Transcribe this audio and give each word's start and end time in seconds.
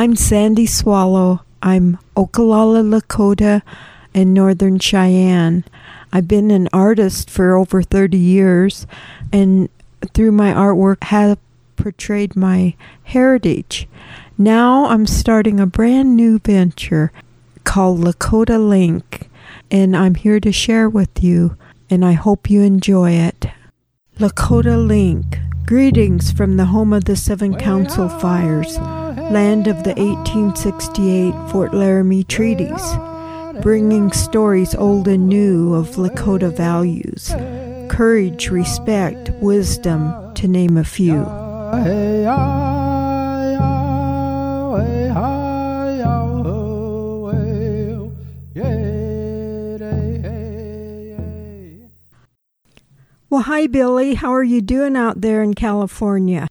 I'm 0.00 0.16
Sandy 0.16 0.64
Swallow. 0.64 1.42
I'm 1.60 1.98
Oglala 2.16 2.82
Lakota 2.82 3.60
and 4.14 4.32
Northern 4.32 4.78
Cheyenne. 4.78 5.62
I've 6.10 6.26
been 6.26 6.50
an 6.50 6.70
artist 6.72 7.28
for 7.28 7.54
over 7.54 7.82
30 7.82 8.16
years 8.16 8.86
and 9.30 9.68
through 10.14 10.32
my 10.32 10.54
artwork 10.54 11.04
have 11.04 11.36
portrayed 11.76 12.34
my 12.34 12.76
heritage. 13.02 13.86
Now 14.38 14.86
I'm 14.86 15.06
starting 15.06 15.60
a 15.60 15.66
brand 15.66 16.16
new 16.16 16.38
venture 16.38 17.12
called 17.64 18.00
Lakota 18.00 18.58
Link 18.58 19.28
and 19.70 19.94
I'm 19.94 20.14
here 20.14 20.40
to 20.40 20.50
share 20.50 20.88
with 20.88 21.22
you 21.22 21.58
and 21.90 22.06
I 22.06 22.12
hope 22.12 22.48
you 22.48 22.62
enjoy 22.62 23.10
it. 23.10 23.48
Lakota 24.18 24.82
Link. 24.82 25.40
Greetings 25.70 26.32
from 26.32 26.56
the 26.56 26.64
home 26.64 26.92
of 26.92 27.04
the 27.04 27.14
Seven 27.14 27.54
Council 27.54 28.08
Fires, 28.08 28.76
land 29.30 29.68
of 29.68 29.84
the 29.84 29.94
1868 29.94 31.32
Fort 31.50 31.72
Laramie 31.72 32.24
treaties, 32.24 32.82
bringing 33.62 34.10
stories 34.10 34.74
old 34.74 35.06
and 35.06 35.28
new 35.28 35.72
of 35.74 35.90
Lakota 35.90 36.54
values 36.54 37.32
courage, 37.88 38.50
respect, 38.50 39.30
wisdom, 39.40 40.34
to 40.34 40.48
name 40.48 40.76
a 40.76 40.84
few. 40.84 41.22
Well, 53.28 53.42
hi, 53.42 53.66
Billy. 53.68 54.14
How 54.14 54.34
are 54.34 54.42
you 54.42 54.60
doing 54.60 54.96
out 54.96 55.20
there 55.20 55.42
in 55.42 55.54
California? 55.54 56.48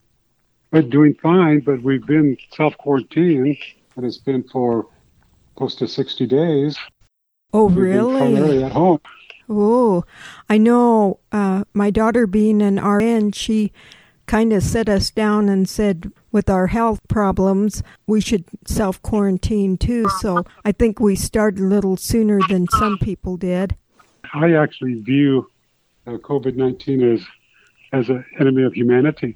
We're 0.71 0.83
doing 0.83 1.15
fine, 1.15 1.61
but 1.61 1.81
we've 1.81 2.05
been 2.05 2.37
self 2.55 2.77
quarantined, 2.77 3.57
and 3.95 4.05
it's 4.05 4.17
been 4.17 4.43
for 4.43 4.87
close 5.55 5.75
to 5.75 5.87
60 5.87 6.27
days. 6.27 6.77
Oh, 7.51 7.65
We've 7.65 7.77
really? 7.77 8.63
at 8.63 8.71
home. 8.71 8.99
Oh, 9.49 10.03
I 10.47 10.59
know. 10.59 11.19
Uh, 11.31 11.63
my 11.73 11.89
daughter, 11.89 12.27
being 12.27 12.61
an 12.61 12.79
RN, 12.79 13.31
she 13.31 13.71
kind 14.27 14.53
of 14.53 14.61
set 14.61 14.87
us 14.87 15.09
down 15.09 15.49
and 15.49 15.67
said, 15.67 16.11
with 16.31 16.51
our 16.51 16.67
health 16.67 16.99
problems, 17.07 17.81
we 18.05 18.21
should 18.21 18.45
self 18.67 19.01
quarantine 19.01 19.75
too. 19.75 20.07
So 20.19 20.43
I 20.63 20.71
think 20.71 20.99
we 20.99 21.15
started 21.15 21.61
a 21.61 21.65
little 21.65 21.97
sooner 21.97 22.39
than 22.47 22.67
some 22.77 22.99
people 22.99 23.37
did. 23.37 23.75
I 24.35 24.53
actually 24.53 25.01
view 25.01 25.49
uh, 26.05 26.17
COVID 26.17 26.55
19 26.55 27.13
as, 27.15 27.21
as 27.91 28.09
an 28.09 28.23
enemy 28.39 28.63
of 28.63 28.73
humanity. 28.73 29.35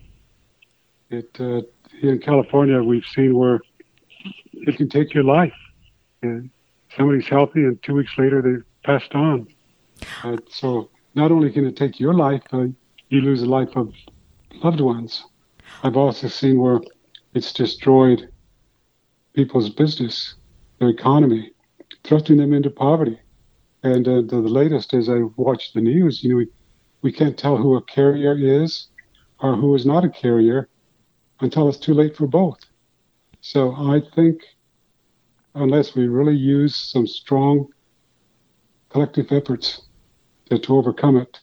It, 1.14 1.40
uh, 1.40 1.62
here 2.00 2.12
in 2.12 2.20
California, 2.20 2.82
we've 2.82 3.06
seen 3.06 3.38
where 3.38 3.62
it 4.52 4.78
can 4.78 4.90
take 4.90 5.14
your 5.14 5.24
life. 5.24 5.54
And 6.24 6.50
somebody's 6.98 7.28
healthy, 7.28 7.60
and 7.60 7.82
two 7.84 7.94
weeks 7.94 8.18
later, 8.18 8.42
they've 8.42 8.66
passed 8.84 9.14
on. 9.14 9.48
Uh, 10.24 10.38
so 10.50 10.90
not 11.14 11.32
only 11.32 11.52
can 11.52 11.68
it 11.68 11.78
take 11.78 12.00
your 12.00 12.16
life, 12.16 12.42
you 13.10 13.22
lose 13.22 13.42
the 13.42 13.46
life 13.46 13.70
of 13.76 13.94
loved 14.64 14.82
ones. 14.82 15.24
I've 15.84 15.98
also 15.98 16.28
seen 16.28 16.60
where 16.60 16.82
it's 17.36 17.54
destroyed 17.54 18.30
people's 19.34 19.70
business, 19.70 20.34
their 20.80 20.90
economy, 20.90 21.52
thrusting 22.04 22.38
them 22.38 22.54
into 22.54 22.72
poverty. 22.72 23.20
And 23.84 24.08
uh, 24.08 24.22
the, 24.22 24.42
the 24.42 24.50
latest, 24.50 24.96
as 24.96 25.10
I 25.10 25.20
watch 25.36 25.74
the 25.74 25.82
news, 25.82 26.24
you 26.24 26.32
know, 26.32 26.38
we, 26.38 26.48
we 27.04 27.12
can't 27.12 27.38
tell 27.38 27.58
who 27.58 27.76
a 27.76 27.84
carrier 27.84 28.36
is 28.36 28.88
or 29.40 29.56
who 29.56 29.76
is 29.76 29.86
not 29.86 30.06
a 30.06 30.10
carrier 30.10 30.70
until 31.44 31.68
it's 31.70 31.78
too 31.78 31.94
late 31.94 32.16
for 32.16 32.26
both. 32.26 32.60
So 33.42 33.74
I 33.74 34.02
think 34.16 34.42
unless 35.54 35.96
we 35.96 36.08
really 36.08 36.36
use 36.36 36.76
some 36.76 37.06
strong 37.06 37.68
collective 38.90 39.32
efforts 39.32 39.82
to, 40.50 40.58
to 40.58 40.78
overcome 40.78 41.18
it, 41.18 41.40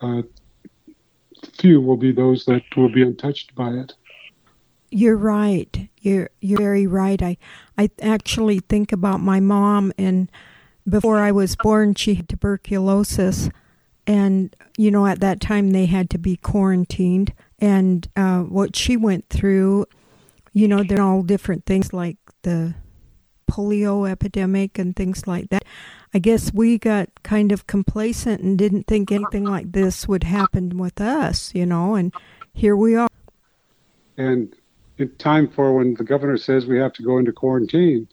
uh, 0.00 0.22
few 1.58 1.80
will 1.80 1.98
be 1.98 2.10
those 2.10 2.46
that 2.46 2.62
will 2.76 2.88
be 2.88 3.02
untouched 3.02 3.54
by 3.54 3.70
it. 3.70 3.92
You're 4.90 5.16
right. 5.16 5.88
You're 6.00 6.30
you're 6.40 6.58
very 6.58 6.86
right. 6.86 7.20
I 7.20 7.36
I 7.76 7.90
actually 8.00 8.60
think 8.60 8.92
about 8.92 9.20
my 9.20 9.40
mom 9.40 9.92
and 9.98 10.30
before 10.88 11.18
I 11.18 11.32
was 11.32 11.56
born 11.56 11.94
she 11.94 12.14
had 12.14 12.28
tuberculosis 12.28 13.50
and 14.06 14.54
you 14.76 14.90
know 14.90 15.06
at 15.06 15.20
that 15.20 15.40
time 15.40 15.70
they 15.70 15.86
had 15.86 16.10
to 16.10 16.18
be 16.18 16.36
quarantined 16.36 17.32
and 17.60 18.08
uh, 18.16 18.40
what 18.40 18.76
she 18.76 18.96
went 18.96 19.28
through 19.28 19.86
you 20.52 20.68
know 20.68 20.82
there 20.82 21.00
are 21.00 21.14
all 21.14 21.22
different 21.22 21.66
things 21.66 21.92
like 21.92 22.16
the 22.42 22.74
polio 23.50 24.08
epidemic 24.10 24.78
and 24.78 24.96
things 24.96 25.26
like 25.26 25.48
that 25.50 25.64
i 26.14 26.18
guess 26.18 26.52
we 26.52 26.78
got 26.78 27.08
kind 27.22 27.52
of 27.52 27.66
complacent 27.66 28.40
and 28.40 28.58
didn't 28.58 28.86
think 28.86 29.12
anything 29.12 29.44
like 29.44 29.72
this 29.72 30.08
would 30.08 30.24
happen 30.24 30.78
with 30.78 31.00
us 31.00 31.54
you 31.54 31.66
know 31.66 31.94
and 31.94 32.12
here 32.54 32.76
we 32.76 32.94
are 32.94 33.08
And 34.16 34.54
time 35.18 35.48
for 35.48 35.74
when 35.74 35.94
the 35.94 36.04
governor 36.04 36.36
says 36.36 36.66
we 36.66 36.78
have 36.78 36.92
to 36.94 37.02
go 37.02 37.18
into 37.18 37.32
quarantine. 37.32 38.08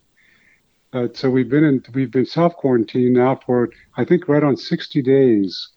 Uh, 0.94 1.08
so 1.14 1.30
we've 1.30 1.50
been 1.50 1.64
in 1.64 1.84
we've 1.94 2.12
been 2.12 2.26
self 2.26 2.56
quarantined 2.56 3.14
now 3.14 3.40
for 3.46 3.70
I 3.96 4.04
think 4.04 4.28
right 4.28 4.44
on 4.44 4.58
60 4.58 5.02
days. 5.02 5.70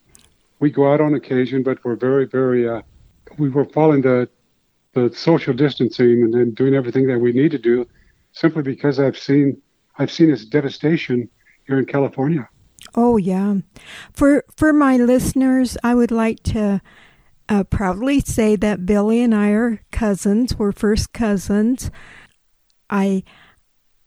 We 0.59 0.71
go 0.71 0.91
out 0.91 1.01
on 1.01 1.13
occasion, 1.13 1.63
but 1.63 1.83
we're 1.85 1.95
very 1.95 2.25
very 2.25 2.67
uh, 2.67 2.81
we 3.37 3.49
were 3.49 3.65
following 3.65 4.01
the 4.01 4.29
the 4.93 5.13
social 5.13 5.53
distancing 5.53 6.23
and 6.23 6.33
then 6.33 6.51
doing 6.51 6.73
everything 6.73 7.05
that 7.07 7.19
we 7.19 7.33
need 7.33 7.51
to 7.51 7.57
do, 7.57 7.85
simply 8.31 8.63
because 8.63 8.99
I've 8.99 9.17
seen 9.17 9.61
I've 9.97 10.11
seen 10.11 10.31
its 10.31 10.45
devastation 10.45 11.29
here 11.67 11.79
in 11.79 11.85
California. 11.85 12.47
Oh 12.93 13.17
yeah. 13.17 13.55
For 14.13 14.43
for 14.55 14.73
my 14.73 14.97
listeners, 14.97 15.77
I 15.83 15.95
would 15.95 16.11
like 16.11 16.43
to 16.43 16.81
uh, 17.47 17.63
proudly 17.65 18.19
say 18.21 18.55
that 18.55 18.85
Billy 18.85 19.21
and 19.21 19.33
I 19.35 19.49
are 19.49 19.81
cousins. 19.91 20.57
We're 20.57 20.71
first 20.71 21.13
cousins. 21.13 21.91
I 22.89 23.23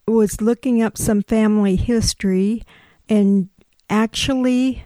was 0.06 0.40
looking 0.40 0.82
up 0.82 0.96
some 0.96 1.22
family 1.22 1.76
history, 1.76 2.62
and 3.08 3.48
actually, 3.90 4.84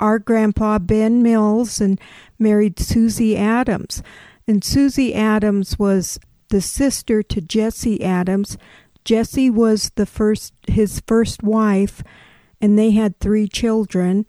our 0.00 0.18
grandpa 0.18 0.78
Ben 0.78 1.22
Mills 1.22 1.80
and 1.80 2.00
married 2.38 2.78
Susie 2.80 3.36
Adams, 3.36 4.02
and 4.48 4.64
Susie 4.64 5.14
Adams 5.14 5.78
was 5.78 6.18
the 6.48 6.60
sister 6.60 7.22
to 7.22 7.40
Jesse 7.40 8.02
Adams. 8.02 8.58
Jesse 9.04 9.48
was 9.48 9.92
the 9.94 10.06
first 10.06 10.52
his 10.66 11.00
first 11.06 11.42
wife 11.42 12.02
and 12.60 12.78
they 12.78 12.90
had 12.90 13.18
three 13.18 13.48
children. 13.48 14.26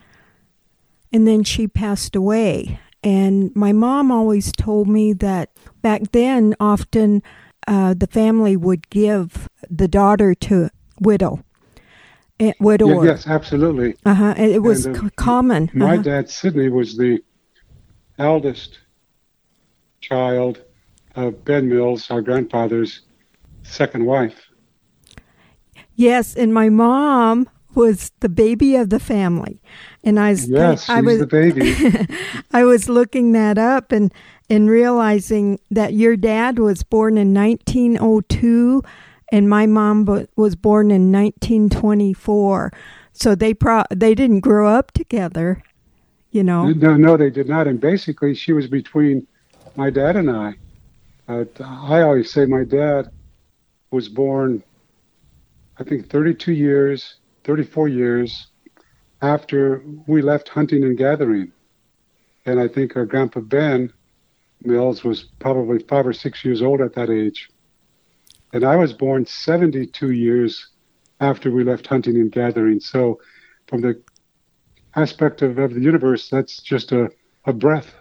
And 1.12 1.28
then 1.28 1.44
she 1.44 1.68
passed 1.68 2.16
away. 2.16 2.80
And 3.04 3.54
my 3.56 3.74
mom 3.74 4.12
always 4.12 4.52
told 4.52 4.88
me 4.88 5.12
that 5.14 5.50
back 5.82 6.12
then 6.12 6.56
often 6.60 7.22
uh, 7.68 7.94
the 7.96 8.08
family 8.08 8.56
would 8.56 8.90
give 8.90 9.50
the 9.70 9.88
daughter 9.88 10.34
to 10.36 10.70
widow 11.00 11.44
eh, 12.42 12.54
widower 12.60 13.06
Yeah, 13.06 13.12
yes, 13.12 13.28
absolutely. 13.28 13.96
uh-huh 14.06 14.34
it, 14.38 14.50
it 14.58 14.64
was 14.64 14.86
And, 14.86 14.98
uh, 14.98 15.02
c- 15.02 15.10
common 15.16 15.70
My 15.74 15.94
uh-huh. 15.94 16.04
dad, 16.04 16.30
Sidney, 16.30 16.70
was 16.70 16.98
the 16.98 17.14
eldest 18.18 18.80
child 20.02 20.62
of 21.16 21.44
Ben 21.46 21.68
Mills, 21.70 22.10
our 22.12 22.22
grandfather's 22.22 23.02
second 23.64 24.06
wife. 24.06 24.40
yes 25.96 26.36
and 26.36 26.54
my 26.54 26.70
mom 26.70 27.48
was 27.76 28.12
the 28.20 28.30
baby 28.30 28.76
of 28.76 28.90
the 28.90 29.00
family 29.00 29.62
and 30.04 30.20
i 30.20 30.30
was 30.32 30.50
Yes, 30.50 30.90
I 30.90 30.98
she's 30.98 31.06
was 31.06 31.20
the 31.20 31.28
baby. 31.28 31.68
I 32.52 32.66
was 32.66 32.90
looking 32.90 33.32
that 33.34 33.58
up 33.58 33.92
and 33.92 34.12
and 34.50 34.70
realizing 34.70 35.60
that 35.70 35.94
your 35.94 36.18
dad 36.18 36.60
was 36.60 36.84
born 36.84 37.18
in 37.18 37.34
1902 37.34 38.84
and 39.32 39.50
my 39.50 39.66
mom 39.66 40.06
was 40.36 40.56
born 40.56 40.92
in 40.92 41.12
1924. 41.12 42.72
So 43.14 43.36
they 43.36 43.54
pro- 43.54 43.84
they 43.90 44.16
didn't 44.16 44.42
grow 44.42 44.68
up 44.68 44.92
together, 44.92 45.64
you 46.32 46.44
know. 46.44 46.70
no, 46.70 46.96
no, 46.96 47.18
they 47.18 47.30
did 47.30 47.48
not. 47.50 47.68
And 47.68 47.80
basically, 47.80 48.34
she 48.34 48.54
was 48.54 48.68
between 48.68 49.28
my 49.76 49.90
dad 49.90 50.16
and 50.16 50.30
I. 50.30 50.56
Uh, 51.28 51.46
I 51.62 52.02
always 52.02 52.32
say 52.32 52.46
my 52.46 52.64
dad 52.64 53.12
was 53.92 54.10
born, 54.10 54.64
I 55.78 55.84
think, 55.84 56.10
32 56.10 56.54
years, 56.54 57.16
34 57.44 57.88
years 57.90 58.48
after 59.22 59.84
we 60.08 60.22
left 60.22 60.50
hunting 60.50 60.84
and 60.84 60.98
gathering. 60.98 61.52
And 62.46 62.60
I 62.60 62.68
think 62.68 62.96
our 62.96 63.06
grandpa 63.06 63.42
Ben 63.42 63.94
Mills 64.64 65.04
was 65.04 65.24
probably 65.40 65.80
five 65.80 66.08
or 66.08 66.14
six 66.14 66.44
years 66.44 66.62
old 66.62 66.82
at 66.82 66.94
that 66.94 67.10
age. 67.10 67.50
And 68.54 68.64
I 68.64 68.76
was 68.76 68.94
born 68.94 69.26
72 69.26 70.12
years 70.12 70.68
after 71.20 71.52
we 71.52 71.64
left 71.64 71.88
hunting 71.88 72.18
and 72.18 72.32
gathering. 72.32 72.80
So, 72.80 73.20
from 73.68 73.82
the 73.82 74.02
aspect 74.96 75.42
of, 75.42 75.58
of 75.58 75.74
the 75.74 75.82
universe, 75.82 76.30
that's 76.30 76.62
just 76.62 76.92
a, 76.92 77.10
a 77.46 77.54
breath. 77.54 77.94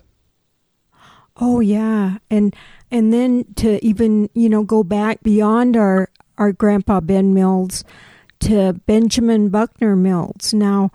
Oh 1.37 1.61
yeah, 1.61 2.19
and 2.31 2.55
and 2.91 3.13
then 3.13 3.47
to 3.57 3.85
even 3.85 4.29
you 4.35 4.49
know 4.49 4.63
go 4.63 4.85
back 4.85 5.23
beyond 5.23 5.77
our 5.77 6.11
our 6.37 6.53
grandpa 6.53 7.01
Ben 7.01 7.33
Mills 7.33 7.85
to 8.41 8.75
Benjamin 8.87 9.49
Buckner 9.49 9.97
Mills. 9.97 10.53
Now 10.53 10.91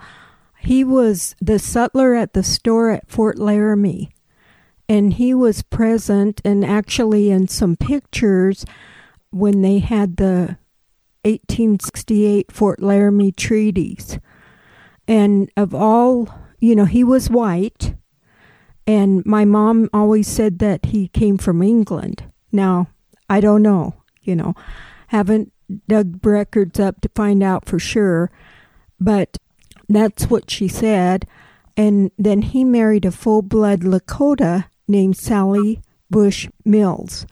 he 0.60 0.84
was 0.84 1.36
the 1.42 1.58
sutler 1.58 2.14
at 2.14 2.34
the 2.34 2.44
store 2.44 2.92
at 2.92 3.10
Fort 3.10 3.40
Laramie, 3.40 4.12
and 4.88 5.14
he 5.14 5.34
was 5.34 5.64
present 5.64 6.42
and 6.46 6.64
actually 6.64 7.32
in 7.32 7.48
some 7.48 7.76
pictures 7.76 8.66
when 9.32 9.62
they 9.62 9.80
had 9.80 10.18
the 10.18 10.58
1868 11.24 12.52
Fort 12.52 12.82
Laramie 12.82 13.32
treaties. 13.32 14.20
And 15.08 15.52
of 15.58 15.74
all, 15.74 16.30
you 16.60 16.76
know, 16.76 16.86
he 16.86 17.04
was 17.04 17.30
white 17.30 17.96
and 18.88 19.26
my 19.26 19.46
mom 19.46 19.90
always 19.94 20.28
said 20.28 20.60
that 20.60 20.88
he 20.88 21.08
came 21.08 21.38
from 21.38 21.62
England. 21.62 22.24
Now, 22.52 22.88
I 23.30 23.40
don't 23.40 23.64
know, 23.64 23.96
you 24.22 24.36
know, 24.36 24.54
haven't 25.08 25.52
dug 25.88 26.24
records 26.26 26.80
up 26.80 27.02
to 27.02 27.10
find 27.16 27.42
out 27.42 27.66
for 27.66 27.80
sure, 27.80 28.32
but 29.00 29.38
that's 29.90 30.30
what 30.30 30.52
she 30.52 30.68
said. 30.68 31.28
And 31.76 32.12
then 32.18 32.42
he 32.44 32.64
married 32.64 33.06
a 33.06 33.12
full 33.12 33.42
blood 33.42 33.82
Lakota 33.82 34.66
named 34.88 35.18
Sally 35.18 35.82
Bush 36.10 36.48
Mills. 36.64 37.26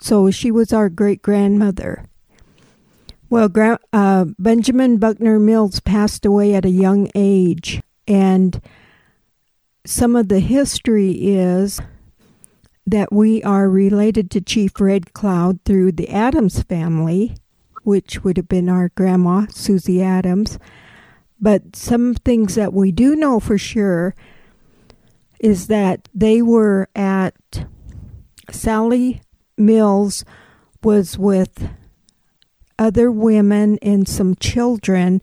So 0.00 0.30
she 0.30 0.50
was 0.50 0.72
our 0.72 0.88
great 0.88 1.22
grandmother. 1.22 2.04
Well, 3.28 3.48
uh, 3.92 4.24
Benjamin 4.38 4.96
Buckner 4.96 5.38
Mills 5.38 5.78
passed 5.78 6.26
away 6.26 6.54
at 6.54 6.64
a 6.64 6.70
young 6.70 7.08
age, 7.14 7.80
and 8.08 8.60
some 9.86 10.16
of 10.16 10.28
the 10.28 10.40
history 10.40 11.12
is 11.12 11.80
that 12.86 13.12
we 13.12 13.40
are 13.44 13.68
related 13.68 14.32
to 14.32 14.40
Chief 14.40 14.72
Red 14.80 15.12
Cloud 15.12 15.60
through 15.64 15.92
the 15.92 16.08
Adams 16.08 16.62
family, 16.62 17.36
which 17.84 18.24
would 18.24 18.36
have 18.36 18.48
been 18.48 18.68
our 18.68 18.90
grandma, 18.96 19.46
Susie 19.50 20.02
Adams. 20.02 20.58
But 21.40 21.76
some 21.76 22.14
things 22.14 22.56
that 22.56 22.72
we 22.72 22.90
do 22.90 23.14
know 23.14 23.38
for 23.38 23.58
sure 23.58 24.14
is 25.38 25.68
that 25.68 26.08
they 26.12 26.42
were 26.42 26.88
at 26.96 27.34
Sally 28.50 29.22
Mills 29.60 30.24
was 30.82 31.18
with 31.18 31.68
other 32.78 33.12
women 33.12 33.78
and 33.82 34.08
some 34.08 34.34
children, 34.36 35.20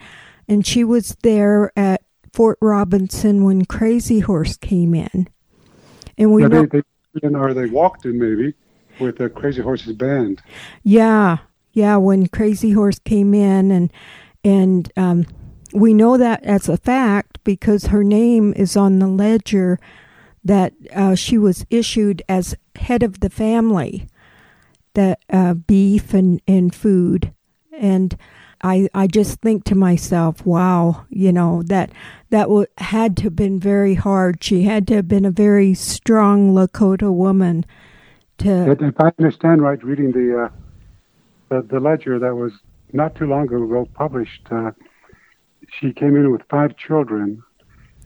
and 0.47 0.65
she 0.65 0.83
was 0.83 1.17
there 1.23 1.71
at 1.75 2.03
Fort 2.31 2.57
Robinson 2.61 3.43
when 3.43 3.65
Crazy 3.65 4.19
Horse 4.19 4.55
came 4.57 4.93
in. 4.93 5.27
And 6.17 6.31
we 6.31 6.43
know, 6.43 6.65
they, 6.65 6.83
they, 7.21 7.27
or 7.27 7.53
they 7.53 7.65
walked 7.65 8.05
in 8.05 8.19
maybe 8.19 8.53
with 8.99 9.17
the 9.17 9.29
Crazy 9.29 9.61
Horse's 9.61 9.93
band. 9.93 10.41
Yeah, 10.83 11.37
yeah. 11.73 11.97
When 11.97 12.27
Crazy 12.27 12.71
Horse 12.71 12.99
came 12.99 13.33
in, 13.33 13.71
and 13.71 13.91
and 14.43 14.91
um, 14.97 15.25
we 15.73 15.93
know 15.93 16.17
that 16.17 16.43
as 16.43 16.69
a 16.69 16.77
fact 16.77 17.39
because 17.43 17.87
her 17.87 18.03
name 18.03 18.53
is 18.55 18.77
on 18.77 18.99
the 18.99 19.07
ledger 19.07 19.79
that 20.43 20.73
uh, 20.95 21.15
she 21.15 21.37
was 21.37 21.65
issued 21.69 22.21
as 22.29 22.55
head 22.75 23.03
of 23.03 23.19
the 23.19 23.29
family, 23.29 24.07
that 24.97 25.19
uh, 25.29 25.53
beef 25.53 26.13
and 26.13 26.41
and 26.47 26.73
food, 26.75 27.31
and 27.71 28.17
I, 28.61 28.89
I 28.93 29.07
just 29.07 29.39
think 29.41 29.65
to 29.65 29.75
myself, 29.75 30.45
wow, 30.45 31.05
you 31.09 31.31
know, 31.31 31.61
that 31.67 31.91
that 32.31 32.43
w- 32.43 32.65
had 32.79 33.15
to 33.17 33.23
have 33.23 33.35
been 33.35 33.59
very 33.59 33.93
hard. 33.93 34.43
She 34.43 34.63
had 34.63 34.87
to 34.87 34.95
have 34.95 35.07
been 35.07 35.25
a 35.25 35.31
very 35.31 35.73
strong 35.73 36.53
Lakota 36.53 37.13
woman 37.13 37.65
to. 38.39 38.71
If 38.71 38.99
I 38.99 39.11
understand 39.19 39.61
right, 39.61 39.81
reading 39.83 40.11
the, 40.11 40.45
uh, 40.45 40.49
the, 41.49 41.61
the 41.67 41.79
ledger 41.79 42.17
that 42.17 42.35
was 42.35 42.53
not 42.93 43.15
too 43.15 43.27
long 43.27 43.43
ago 43.43 43.87
published, 43.93 44.47
uh, 44.49 44.71
she 45.79 45.93
came 45.93 46.15
in 46.15 46.31
with 46.31 46.41
five 46.49 46.75
children, 46.77 47.43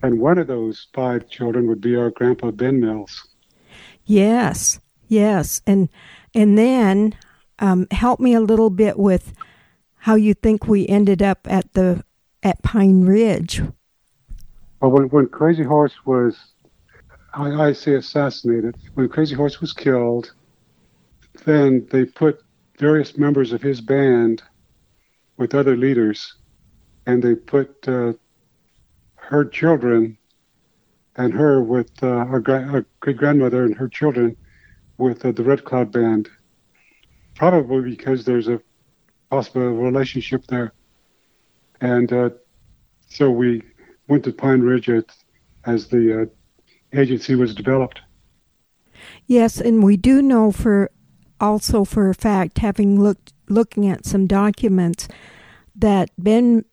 and 0.02 0.20
one 0.20 0.36
of 0.36 0.48
those 0.48 0.88
five 0.92 1.30
children 1.30 1.66
would 1.68 1.80
be 1.80 1.96
our 1.96 2.10
grandpa 2.10 2.50
Ben 2.50 2.78
Mills. 2.78 3.26
Yes, 4.04 4.80
yes, 5.08 5.62
and 5.66 5.88
and 6.34 6.56
then 6.56 7.14
um, 7.58 7.86
help 7.90 8.20
me 8.20 8.34
a 8.34 8.40
little 8.40 8.70
bit 8.70 8.98
with 8.98 9.32
how 9.96 10.14
you 10.14 10.34
think 10.34 10.66
we 10.66 10.86
ended 10.88 11.22
up 11.22 11.46
at 11.48 11.72
the 11.74 12.04
at 12.42 12.62
Pine 12.62 13.02
Ridge. 13.02 13.62
Well, 14.80 14.90
when, 14.90 15.04
when 15.10 15.28
Crazy 15.28 15.62
Horse 15.62 15.94
was, 16.04 16.36
I, 17.34 17.68
I 17.68 17.72
say 17.72 17.94
assassinated, 17.94 18.76
when 18.94 19.08
Crazy 19.08 19.36
Horse 19.36 19.60
was 19.60 19.72
killed, 19.72 20.32
then 21.44 21.86
they 21.92 22.04
put 22.04 22.42
various 22.78 23.16
members 23.16 23.52
of 23.52 23.62
his 23.62 23.80
band 23.80 24.42
with 25.36 25.54
other 25.54 25.76
leaders, 25.76 26.34
and 27.06 27.22
they 27.22 27.36
put 27.36 27.86
uh, 27.86 28.14
her 29.14 29.44
children 29.44 30.18
and 31.16 31.32
her 31.32 31.62
with 31.62 31.90
uh, 32.02 32.24
gra- 32.40 32.68
our 32.72 32.86
great 33.00 33.16
grandmother 33.16 33.64
and 33.64 33.76
her 33.76 33.88
children 33.88 34.36
with 35.02 35.24
uh, 35.24 35.32
the 35.32 35.42
Red 35.42 35.64
Cloud 35.64 35.92
Band. 35.92 36.28
Probably 37.34 37.90
because 37.90 38.24
there's 38.24 38.48
a 38.48 38.60
possible 39.30 39.62
relationship 39.62 40.46
there. 40.46 40.72
And 41.80 42.12
uh, 42.12 42.30
so 43.08 43.30
we 43.30 43.62
went 44.08 44.24
to 44.24 44.32
Pine 44.32 44.60
Ridge 44.60 44.88
as 45.64 45.88
the 45.88 46.22
uh, 46.22 46.26
agency 46.98 47.34
was 47.34 47.54
developed. 47.54 48.00
Yes, 49.26 49.60
and 49.60 49.82
we 49.82 49.96
do 49.96 50.22
know 50.22 50.52
for 50.52 50.90
also 51.40 51.84
for 51.84 52.08
a 52.08 52.14
fact, 52.14 52.58
having 52.58 53.00
looked 53.00 53.32
looking 53.48 53.88
at 53.88 54.06
some 54.06 54.26
documents, 54.26 55.08
that 55.74 56.10
Ben 56.16 56.64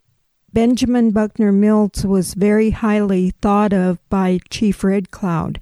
Benjamin 0.53 1.11
Buckner 1.11 1.51
Mills 1.51 2.05
was 2.05 2.33
very 2.35 2.69
highly 2.69 3.31
thought 3.41 3.73
of 3.73 3.97
by 4.09 4.39
Chief 4.49 4.83
Red 4.83 5.09
Cloud 5.09 5.59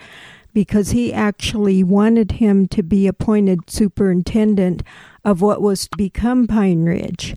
because 0.57 0.89
he 0.89 1.13
actually 1.13 1.83
wanted 1.83 2.31
him 2.31 2.67
to 2.67 2.81
be 2.81 3.05
appointed 3.05 3.69
superintendent 3.69 4.81
of 5.23 5.39
what 5.39 5.61
was 5.61 5.87
to 5.87 5.95
become 5.95 6.47
Pine 6.47 6.83
Ridge. 6.83 7.35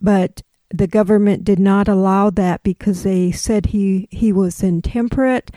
But 0.00 0.40
the 0.70 0.86
government 0.86 1.44
did 1.44 1.58
not 1.58 1.86
allow 1.86 2.30
that 2.30 2.62
because 2.62 3.02
they 3.02 3.30
said 3.30 3.66
he, 3.66 4.08
he 4.10 4.32
was 4.32 4.62
intemperate 4.62 5.50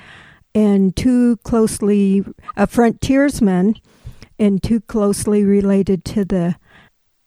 and 0.54 0.94
too 0.94 1.38
closely 1.38 2.26
a 2.58 2.68
frontiersman 2.68 3.76
and 4.38 4.62
too 4.62 4.82
closely 4.82 5.46
related 5.46 6.04
to 6.04 6.26
the 6.26 6.58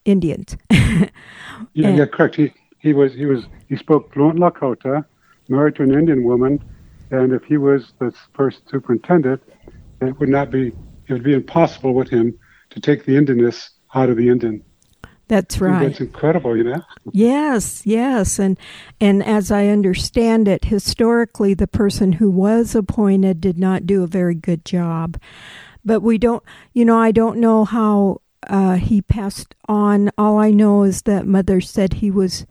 Indians. 0.05 0.55
yeah, 0.69 1.07
and, 1.77 1.97
yeah, 1.97 2.05
correct. 2.05 2.35
He 2.35 2.53
he 2.77 2.93
was 2.93 3.11
he 3.15 3.25
was 3.25 3.45
he 3.67 3.75
spoke 3.75 4.13
fluent 4.13 4.37
Lakota, 4.37 5.03
married 5.49 5.77
to 5.77 5.81
an 5.81 5.95
Indian 5.95 6.23
woman, 6.23 6.63
and 7.11 7.33
if 7.33 7.43
he 7.43 7.57
was 7.57 7.93
the 7.99 8.13
first 8.33 8.61
superintendent, 8.69 9.41
it 10.01 10.19
would 10.19 10.29
not 10.29 10.51
be 10.51 10.73
it 11.07 11.13
would 11.13 11.23
be 11.23 11.33
impossible 11.33 11.93
with 11.93 12.09
him 12.09 12.37
to 12.71 12.79
take 12.79 13.05
the 13.05 13.13
Indianness 13.13 13.69
out 13.95 14.09
of 14.09 14.17
the 14.17 14.29
Indian. 14.29 14.63
That's 15.29 15.59
right. 15.59 15.87
That's 15.87 15.99
incredible, 15.99 16.55
you 16.55 16.63
know. 16.63 16.81
Yes, 17.11 17.85
yes, 17.85 18.39
and 18.39 18.57
and 19.01 19.23
as 19.23 19.51
I 19.51 19.67
understand 19.67 20.47
it, 20.47 20.65
historically, 20.65 21.53
the 21.53 21.67
person 21.67 22.13
who 22.13 22.29
was 22.29 22.75
appointed 22.75 23.41
did 23.41 23.57
not 23.57 23.85
do 23.85 24.03
a 24.03 24.07
very 24.07 24.35
good 24.35 24.63
job. 24.63 25.19
But 25.83 26.01
we 26.01 26.17
don't, 26.17 26.43
you 26.73 26.85
know, 26.85 26.97
I 26.97 27.11
don't 27.11 27.39
know 27.39 27.65
how 27.65 28.21
uh, 28.47 28.75
he 28.75 29.01
passed 29.01 29.55
on. 29.67 30.11
All 30.17 30.37
I 30.37 30.51
know 30.51 30.83
is 30.83 31.03
that 31.03 31.25
mother 31.25 31.61
said 31.61 31.93
he 31.93 32.11
was 32.11 32.45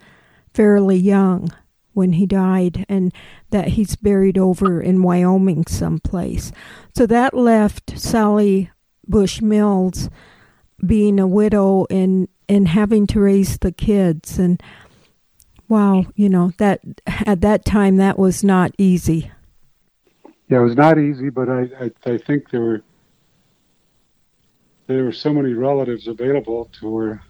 fairly 0.52 0.96
young 0.96 1.50
when 1.96 2.12
he 2.12 2.26
died, 2.26 2.84
and 2.90 3.10
that 3.48 3.68
he's 3.68 3.96
buried 3.96 4.36
over 4.36 4.82
in 4.82 5.02
Wyoming 5.02 5.64
someplace. 5.66 6.52
So 6.94 7.06
that 7.06 7.32
left 7.32 7.98
Sally 7.98 8.70
Bush 9.08 9.40
Mills 9.40 10.10
being 10.84 11.18
a 11.18 11.26
widow 11.26 11.86
and 11.88 12.28
and 12.50 12.68
having 12.68 13.06
to 13.06 13.20
raise 13.20 13.56
the 13.58 13.72
kids 13.72 14.38
and 14.38 14.62
wow 15.68 16.04
you 16.14 16.28
know 16.28 16.52
that 16.58 16.80
at 17.24 17.40
that 17.40 17.64
time 17.64 17.96
that 17.96 18.18
was 18.18 18.44
not 18.44 18.72
easy 18.76 19.30
yeah 20.48 20.58
it 20.58 20.62
was 20.62 20.76
not 20.76 20.98
easy 20.98 21.30
but 21.30 21.48
i 21.48 21.62
i, 21.80 21.90
I 22.04 22.18
think 22.18 22.50
there 22.50 22.60
were 22.60 22.82
there 24.86 25.04
were 25.04 25.12
so 25.12 25.32
many 25.32 25.54
relatives 25.54 26.06
available 26.06 26.68
to 26.78 26.96
her 26.98 27.22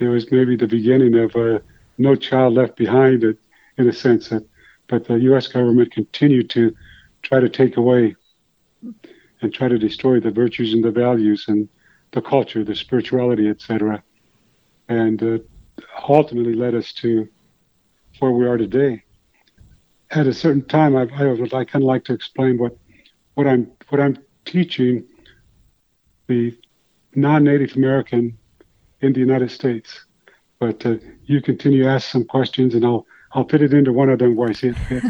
it 0.00 0.08
was 0.08 0.30
maybe 0.32 0.56
the 0.56 0.66
beginning 0.66 1.14
of 1.16 1.36
uh, 1.36 1.60
no 2.00 2.16
child 2.16 2.54
left 2.54 2.76
behind 2.76 3.22
it 3.22 3.38
in 3.76 3.88
a 3.88 3.92
sense 3.92 4.30
that 4.30 4.44
but 4.88 5.06
the 5.06 5.14
us 5.36 5.46
government 5.46 5.92
continued 5.92 6.50
to 6.50 6.74
try 7.22 7.38
to 7.38 7.48
take 7.48 7.76
away 7.76 8.16
and 9.42 9.54
try 9.54 9.68
to 9.68 9.78
destroy 9.78 10.18
the 10.18 10.30
virtues 10.30 10.72
and 10.72 10.82
the 10.82 10.90
values 10.90 11.44
and 11.46 11.68
the 12.12 12.20
culture, 12.20 12.64
the 12.64 12.74
spirituality, 12.74 13.48
etc., 13.48 14.02
and 14.88 15.22
uh, 15.22 15.38
ultimately 16.08 16.54
led 16.54 16.74
us 16.74 16.92
to 16.92 17.28
where 18.18 18.32
we 18.32 18.46
are 18.46 18.56
today. 18.56 19.04
At 20.10 20.26
a 20.26 20.34
certain 20.34 20.64
time, 20.64 20.96
I, 20.96 21.02
I 21.14 21.26
would 21.26 21.52
like, 21.52 21.68
kind 21.68 21.84
of 21.84 21.86
like 21.86 22.04
to 22.06 22.12
explain 22.12 22.58
what 22.58 22.76
what 23.34 23.46
I'm 23.46 23.70
what 23.90 24.00
I'm 24.00 24.18
teaching 24.44 25.04
the 26.26 26.58
non-Native 27.14 27.76
American 27.76 28.36
in 29.00 29.12
the 29.12 29.20
United 29.20 29.50
States. 29.50 30.04
But 30.58 30.84
uh, 30.84 30.96
you 31.30 31.40
continue 31.40 31.84
to 31.84 31.88
ask 31.88 32.10
some 32.10 32.24
questions, 32.24 32.74
and 32.74 32.84
I'll 32.84 33.06
I'll 33.32 33.46
fit 33.48 33.62
it 33.62 33.72
into 33.72 33.92
one 33.92 34.10
of 34.10 34.18
them 34.18 34.34
where 34.34 34.48
I 34.48 34.52
see 34.52 34.68
it 34.68 34.76
fit. 34.76 35.04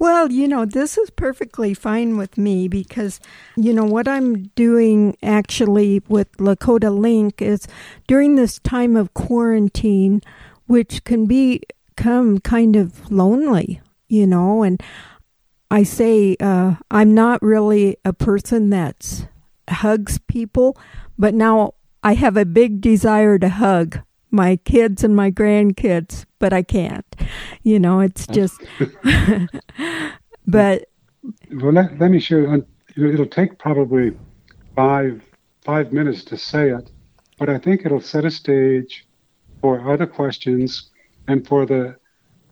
well, 0.00 0.32
you 0.32 0.48
know, 0.48 0.64
this 0.64 0.98
is 0.98 1.10
perfectly 1.10 1.74
fine 1.74 2.16
with 2.16 2.36
me 2.36 2.66
because, 2.66 3.20
you 3.56 3.72
know, 3.72 3.84
what 3.84 4.08
I'm 4.08 4.48
doing 4.56 5.16
actually 5.22 6.02
with 6.08 6.32
Lakota 6.38 6.96
Link 6.96 7.40
is 7.40 7.68
during 8.08 8.34
this 8.34 8.58
time 8.58 8.96
of 8.96 9.14
quarantine, 9.14 10.22
which 10.66 11.04
can 11.04 11.26
become 11.26 12.38
kind 12.38 12.74
of 12.74 13.08
lonely, 13.12 13.80
you 14.08 14.26
know, 14.26 14.64
and 14.64 14.82
I 15.70 15.84
say 15.84 16.36
uh, 16.40 16.74
I'm 16.90 17.14
not 17.14 17.40
really 17.42 17.96
a 18.04 18.12
person 18.12 18.70
that 18.70 19.28
hugs 19.68 20.18
people, 20.26 20.76
but 21.16 21.32
now 21.32 21.74
I 22.02 22.14
have 22.14 22.36
a 22.36 22.44
big 22.44 22.80
desire 22.80 23.38
to 23.38 23.48
hug 23.48 24.00
my 24.30 24.56
kids 24.56 25.04
and 25.04 25.14
my 25.14 25.30
grandkids, 25.30 26.24
but 26.38 26.52
I 26.52 26.62
can't. 26.62 27.06
You 27.62 27.78
know, 27.78 28.00
it's 28.00 28.26
just. 28.26 28.60
but. 30.46 30.88
Well, 31.52 31.72
let, 31.72 31.98
let 31.98 32.10
me 32.10 32.20
share. 32.20 32.62
It'll 32.96 33.26
take 33.26 33.58
probably 33.58 34.16
five 34.74 35.22
five 35.62 35.92
minutes 35.92 36.24
to 36.24 36.36
say 36.36 36.70
it, 36.70 36.90
but 37.38 37.48
I 37.48 37.58
think 37.58 37.84
it'll 37.84 38.00
set 38.00 38.24
a 38.24 38.30
stage 38.30 39.06
for 39.60 39.92
other 39.92 40.06
questions 40.06 40.90
and 41.28 41.46
for 41.46 41.66
the 41.66 41.96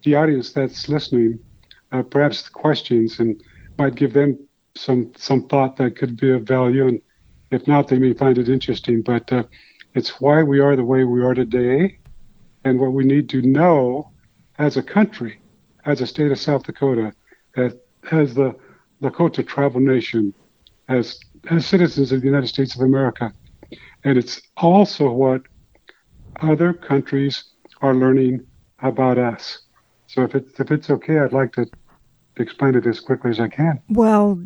the 0.02 0.14
audience 0.14 0.52
that's 0.52 0.88
listening, 0.88 1.38
uh, 1.92 2.02
perhaps 2.02 2.42
the 2.42 2.50
questions, 2.50 3.18
and 3.18 3.42
might 3.78 3.94
give 3.94 4.12
them 4.12 4.38
some 4.76 5.12
some 5.16 5.48
thought 5.48 5.76
that 5.76 5.96
could 5.96 6.16
be 6.16 6.30
of 6.30 6.42
value. 6.42 6.86
And 6.86 7.00
if 7.50 7.66
not, 7.66 7.88
they 7.88 7.98
may 7.98 8.12
find 8.12 8.38
it 8.38 8.48
interesting. 8.48 9.02
But 9.02 9.32
uh, 9.32 9.44
it's 9.94 10.20
why 10.20 10.42
we 10.42 10.60
are 10.60 10.76
the 10.76 10.84
way 10.84 11.04
we 11.04 11.22
are 11.24 11.34
today 11.34 11.98
and 12.64 12.78
what 12.78 12.92
we 12.92 13.04
need 13.04 13.28
to 13.30 13.42
know 13.42 14.10
as 14.58 14.76
a 14.76 14.82
country, 14.82 15.40
as 15.84 16.00
a 16.00 16.06
state 16.06 16.30
of 16.30 16.38
South 16.38 16.64
Dakota, 16.64 17.12
as, 17.56 17.74
as 18.10 18.34
the 18.34 18.54
Lakota 19.02 19.46
tribal 19.46 19.80
nation, 19.80 20.34
as, 20.88 21.18
as 21.50 21.66
citizens 21.66 22.12
of 22.12 22.20
the 22.20 22.26
United 22.26 22.48
States 22.48 22.74
of 22.74 22.82
America. 22.82 23.32
And 24.04 24.18
it's 24.18 24.40
also 24.56 25.10
what 25.10 25.42
other 26.40 26.72
countries 26.72 27.44
are 27.80 27.94
learning 27.94 28.46
about 28.80 29.18
us. 29.18 29.60
So 30.06 30.22
if, 30.22 30.34
it, 30.34 30.46
if 30.58 30.70
it's 30.70 30.90
okay, 30.90 31.18
I'd 31.18 31.32
like 31.32 31.52
to 31.54 31.66
explain 32.36 32.74
it 32.74 32.86
as 32.86 33.00
quickly 33.00 33.30
as 33.30 33.40
I 33.40 33.48
can. 33.48 33.80
Well, 33.88 34.42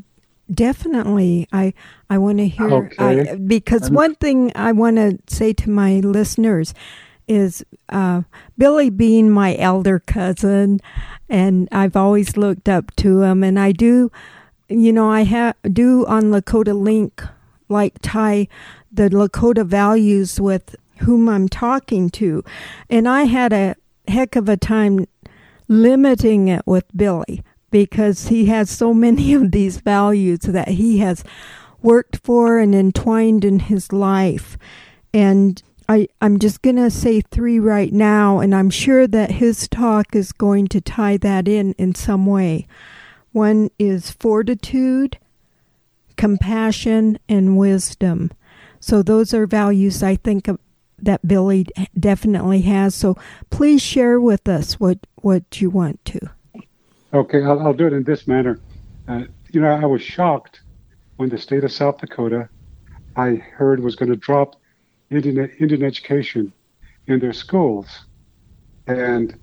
Definitely, 0.51 1.49
I 1.53 1.73
I 2.11 2.19
want 2.19 2.39
to 2.39 2.49
hear 2.49 2.71
okay. 2.71 3.31
I, 3.31 3.35
because 3.37 3.91
one 3.91 4.17
thing 4.17 4.53
I 4.55 4.73
want 4.73 4.97
to 4.97 5.19
say 5.29 5.53
to 5.55 5.71
my 5.71 6.01
listeners 6.01 6.75
is 7.29 7.65
uh, 7.89 8.23
Billy 8.59 8.91
being 8.91 9.31
my 9.31 9.57
elder 9.57 10.01
cousin, 10.01 10.81
and 11.29 11.69
I've 11.73 11.97
always 11.97 12.37
looked 12.37 12.69
up 12.69 12.95
to 12.97 13.23
him, 13.23 13.43
and 13.45 13.59
I 13.59 13.73
do, 13.73 14.11
you 14.69 14.93
know, 14.93 15.11
I 15.11 15.23
have 15.23 15.55
do 15.73 16.05
on 16.07 16.25
Lakota 16.25 16.79
Link 16.79 17.23
like 17.69 17.95
tie 18.03 18.49
the 18.93 19.09
Lakota 19.09 19.65
values 19.65 20.41
with 20.41 20.77
whom 20.99 21.29
I'm 21.29 21.49
talking 21.49 22.11
to, 22.11 22.45
and 22.91 23.09
I 23.09 23.25
had 23.25 23.53
a 23.53 23.77
heck 24.09 24.37
of 24.37 24.49
a 24.49 24.57
time 24.57 25.07
limiting 25.69 26.49
it 26.49 26.63
with 26.67 26.85
Billy 26.95 27.43
because 27.73 28.29
he 28.29 28.47
has 28.47 28.71
so 28.71 28.95
many 28.95 29.35
of 29.35 29.51
these 29.51 29.79
values 29.79 30.41
that 30.41 30.69
he 30.69 30.99
has 30.99 31.25
worked 31.83 32.19
for 32.23 32.59
and 32.59 32.75
entwined 32.75 33.45
in 33.45 33.59
his 33.59 33.93
life. 33.93 34.57
And 35.13 35.61
I, 35.89 36.07
I'm 36.21 36.39
just 36.39 36.63
going 36.63 36.77
to 36.77 36.91
say 36.91 37.21
three 37.21 37.59
right 37.59 37.93
now, 37.93 38.39
and 38.39 38.55
I'm 38.55 38.71
sure 38.71 39.09
that 39.09 39.33
his 39.33 39.67
talk 39.69 40.15
is 40.15 40.31
going 40.31 40.69
to 40.69 40.81
tie 40.81 41.17
that 41.19 41.49
in 41.49 41.73
in 41.73 41.95
some 41.95 42.25
way. 42.25 42.69
One 43.33 43.71
is 43.79 44.11
fortitude, 44.11 45.19
compassion, 46.17 47.19
and 47.29 47.57
wisdom. 47.59 48.31
So 48.79 49.03
those 49.03 49.35
are 49.35 49.47
values 49.47 50.03
I 50.03 50.17
think 50.17 50.49
that 50.99 51.27
Billy 51.27 51.67
definitely 51.99 52.63
has. 52.63 52.95
So 52.95 53.17
please 53.51 53.83
share 53.83 54.21
with 54.21 54.49
us 54.49 54.79
what, 54.79 54.99
what 55.17 55.61
you 55.61 55.69
want 55.69 56.05
to. 56.07 56.31
Okay, 57.15 57.43
I'll, 57.43 57.61
I'll 57.61 57.75
do 57.75 57.87
it 57.87 57.93
in 57.93 58.05
this 58.05 58.27
manner. 58.27 58.59
Uh, 59.07 59.25
you 59.51 59.61
know, 59.61 59.69
I 59.69 59.85
was 59.85 60.01
shocked 60.01 60.63
when 61.17 61.29
the 61.29 61.37
state 61.37 61.63
of 61.63 61.71
South 61.71 61.99
Dakota, 61.99 62.49
I 63.17 63.35
heard, 63.35 63.81
was 63.81 63.97
going 63.97 64.09
to 64.09 64.17
drop 64.17 64.57
Indian, 65.11 65.51
Indian 65.61 65.83
education 65.83 66.53
in 67.07 67.21
their 67.21 67.35
schools. 67.35 67.87
And 68.87 69.39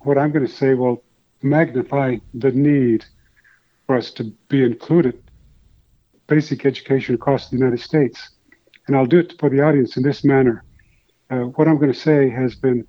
what 0.00 0.18
I'm 0.18 0.30
going 0.30 0.46
to 0.46 0.52
say 0.52 0.74
will 0.74 1.02
magnify 1.42 2.18
the 2.32 2.52
need 2.52 3.04
for 3.86 3.96
us 3.96 4.12
to 4.12 4.24
be 4.48 4.62
included 4.62 5.20
basic 6.28 6.64
education 6.64 7.16
across 7.16 7.50
the 7.50 7.56
United 7.56 7.80
States. 7.80 8.30
And 8.86 8.96
I'll 8.96 9.06
do 9.06 9.18
it 9.18 9.34
for 9.40 9.50
the 9.50 9.62
audience 9.62 9.96
in 9.96 10.04
this 10.04 10.22
manner. 10.22 10.64
Uh, 11.28 11.40
what 11.56 11.66
I'm 11.66 11.76
going 11.76 11.92
to 11.92 11.98
say 11.98 12.30
has 12.30 12.54
been 12.54 12.86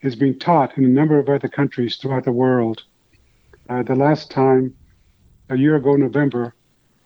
is 0.00 0.16
being 0.16 0.38
taught 0.38 0.76
in 0.76 0.84
a 0.84 0.88
number 0.88 1.18
of 1.18 1.28
other 1.28 1.48
countries 1.48 1.96
throughout 1.96 2.24
the 2.24 2.32
world. 2.32 2.82
Uh, 3.66 3.82
the 3.82 3.94
last 3.94 4.30
time, 4.30 4.74
a 5.48 5.56
year 5.56 5.76
ago, 5.76 5.94
in 5.94 6.00
November, 6.00 6.54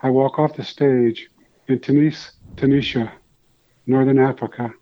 I 0.01 0.11
walk 0.11 0.41
off 0.41 0.57
the 0.57 0.65
stage 0.65 1.31
in 1.69 1.79
Tunis, 1.79 2.33
Tunisia, 2.57 3.13
Northern 3.87 4.19
Africa. 4.19 4.73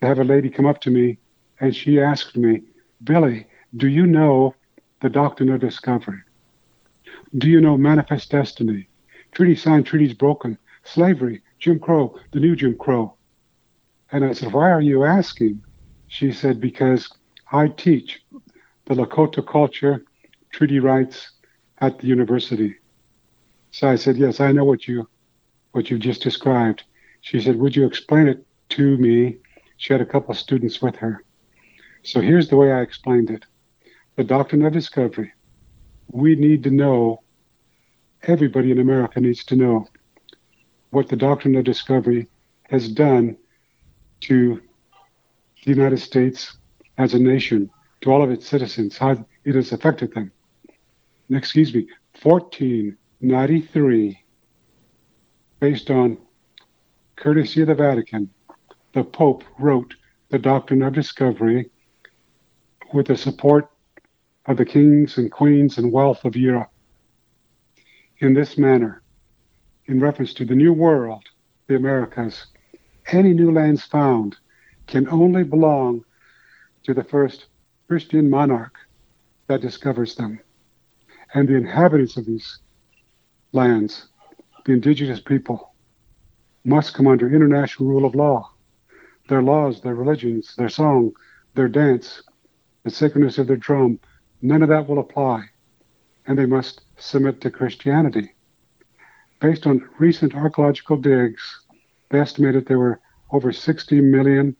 to 0.00 0.06
have 0.06 0.18
a 0.18 0.24
lady 0.24 0.50
come 0.50 0.66
up 0.66 0.80
to 0.82 0.90
me 0.90 1.18
and 1.60 1.74
she 1.74 1.98
asked 1.98 2.36
me, 2.36 2.62
Billy, 3.04 3.46
do 3.76 3.88
you 3.88 4.06
know 4.06 4.54
the 5.00 5.08
doctrine 5.08 5.48
of 5.48 5.60
discovery? 5.60 6.20
Do 7.38 7.48
you 7.48 7.60
know 7.60 7.78
manifest 7.78 8.30
destiny? 8.30 8.88
Treaty 9.32 9.56
signed, 9.56 9.86
treaties 9.86 10.12
broken, 10.12 10.58
slavery, 10.84 11.40
Jim 11.58 11.78
Crow, 11.78 12.18
the 12.32 12.40
new 12.40 12.54
Jim 12.54 12.76
Crow. 12.76 13.14
And 14.10 14.24
I 14.24 14.32
said, 14.32 14.52
Why 14.52 14.70
are 14.70 14.82
you 14.82 15.04
asking? 15.04 15.62
She 16.08 16.32
said, 16.32 16.60
Because 16.60 17.08
I 17.50 17.68
teach 17.68 18.22
the 18.84 18.94
Lakota 18.94 19.46
culture 19.46 20.04
treaty 20.52 20.78
rights 20.78 21.30
at 21.78 21.98
the 21.98 22.06
university. 22.06 22.76
So 23.72 23.88
I 23.88 23.96
said, 23.96 24.16
yes, 24.16 24.38
I 24.38 24.52
know 24.52 24.64
what 24.64 24.86
you 24.86 25.08
what 25.72 25.90
you 25.90 25.98
just 25.98 26.22
described. 26.22 26.84
She 27.22 27.40
said, 27.40 27.56
would 27.56 27.74
you 27.74 27.86
explain 27.86 28.28
it 28.28 28.46
to 28.70 28.98
me? 28.98 29.38
She 29.78 29.92
had 29.94 30.02
a 30.02 30.06
couple 30.06 30.32
of 30.32 30.38
students 30.38 30.82
with 30.82 30.96
her. 30.96 31.24
So 32.02 32.20
here's 32.20 32.48
the 32.48 32.56
way 32.56 32.72
I 32.72 32.82
explained 32.82 33.30
it. 33.30 33.46
The 34.16 34.24
doctrine 34.24 34.64
of 34.66 34.74
discovery. 34.74 35.32
We 36.08 36.36
need 36.36 36.62
to 36.64 36.70
know, 36.70 37.22
everybody 38.24 38.70
in 38.70 38.80
America 38.80 39.18
needs 39.18 39.44
to 39.44 39.56
know 39.56 39.88
what 40.90 41.08
the 41.08 41.16
doctrine 41.16 41.56
of 41.56 41.64
discovery 41.64 42.28
has 42.64 42.90
done 42.90 43.38
to 44.20 44.60
the 45.64 45.70
United 45.70 46.00
States 46.00 46.58
as 46.98 47.14
a 47.14 47.18
nation, 47.18 47.70
to 48.02 48.12
all 48.12 48.22
of 48.22 48.30
its 48.30 48.46
citizens, 48.46 48.98
how 48.98 49.24
it 49.44 49.54
has 49.54 49.72
affected 49.72 50.12
them 50.12 50.30
excuse 51.36 51.74
me, 51.74 51.86
1493, 52.22 54.18
based 55.60 55.90
on 55.90 56.18
courtesy 57.16 57.62
of 57.62 57.68
the 57.68 57.74
Vatican, 57.74 58.28
the 58.92 59.04
Pope 59.04 59.44
wrote 59.58 59.94
the 60.30 60.38
Doctrine 60.38 60.82
of 60.82 60.92
Discovery 60.92 61.70
with 62.92 63.06
the 63.06 63.16
support 63.16 63.70
of 64.46 64.56
the 64.56 64.64
kings 64.64 65.18
and 65.18 65.30
queens 65.30 65.78
and 65.78 65.92
wealth 65.92 66.24
of 66.24 66.36
Europe. 66.36 66.70
In 68.18 68.34
this 68.34 68.58
manner, 68.58 69.02
in 69.86 70.00
reference 70.00 70.34
to 70.34 70.44
the 70.44 70.54
New 70.54 70.72
World, 70.72 71.24
the 71.66 71.76
Americas, 71.76 72.46
any 73.12 73.32
new 73.32 73.52
lands 73.52 73.84
found 73.84 74.36
can 74.86 75.08
only 75.08 75.44
belong 75.44 76.04
to 76.82 76.92
the 76.92 77.04
first 77.04 77.46
Christian 77.88 78.28
monarch 78.28 78.76
that 79.46 79.60
discovers 79.60 80.14
them 80.14 80.40
and 81.34 81.48
the 81.48 81.56
inhabitants 81.56 82.16
of 82.16 82.26
these 82.26 82.58
lands, 83.52 84.08
the 84.64 84.72
indigenous 84.72 85.20
people, 85.20 85.72
must 86.64 86.94
come 86.94 87.06
under 87.06 87.34
international 87.34 87.88
rule 87.88 88.04
of 88.04 88.14
law. 88.14 88.50
Their 89.28 89.42
laws, 89.42 89.80
their 89.80 89.94
religions, 89.94 90.54
their 90.56 90.68
song, 90.68 91.12
their 91.54 91.68
dance, 91.68 92.22
the 92.84 92.90
sacredness 92.90 93.38
of 93.38 93.46
their 93.46 93.56
drum, 93.56 93.98
none 94.42 94.62
of 94.62 94.68
that 94.68 94.88
will 94.88 94.98
apply. 94.98 95.44
And 96.26 96.38
they 96.38 96.46
must 96.46 96.82
submit 96.98 97.40
to 97.40 97.50
Christianity. 97.50 98.34
Based 99.40 99.66
on 99.66 99.88
recent 99.98 100.34
archaeological 100.34 100.96
digs, 100.96 101.42
they 102.10 102.20
estimated 102.20 102.66
there 102.66 102.78
were 102.78 103.00
over 103.32 103.52
60 103.52 104.00
million, 104.02 104.54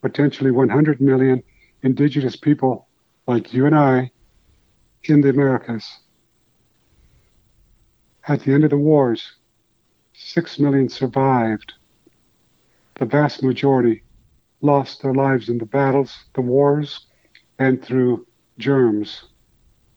potentially 0.00 0.50
100 0.50 1.00
million 1.00 1.42
indigenous 1.82 2.36
people 2.36 2.86
like 3.26 3.52
you 3.52 3.66
and 3.66 3.74
I 3.74 4.10
in 5.04 5.20
the 5.20 5.28
Americas 5.28 5.98
at 8.28 8.40
the 8.40 8.52
end 8.52 8.64
of 8.64 8.70
the 8.70 8.78
wars, 8.78 9.32
Six 10.14 10.58
million 10.58 10.88
survived. 10.88 11.74
The 12.98 13.06
vast 13.06 13.42
majority 13.42 14.02
lost 14.60 15.02
their 15.02 15.14
lives 15.14 15.48
in 15.48 15.58
the 15.58 15.66
battles, 15.66 16.16
the 16.34 16.42
wars, 16.42 17.06
and 17.58 17.82
through 17.82 18.26
germs, 18.58 19.24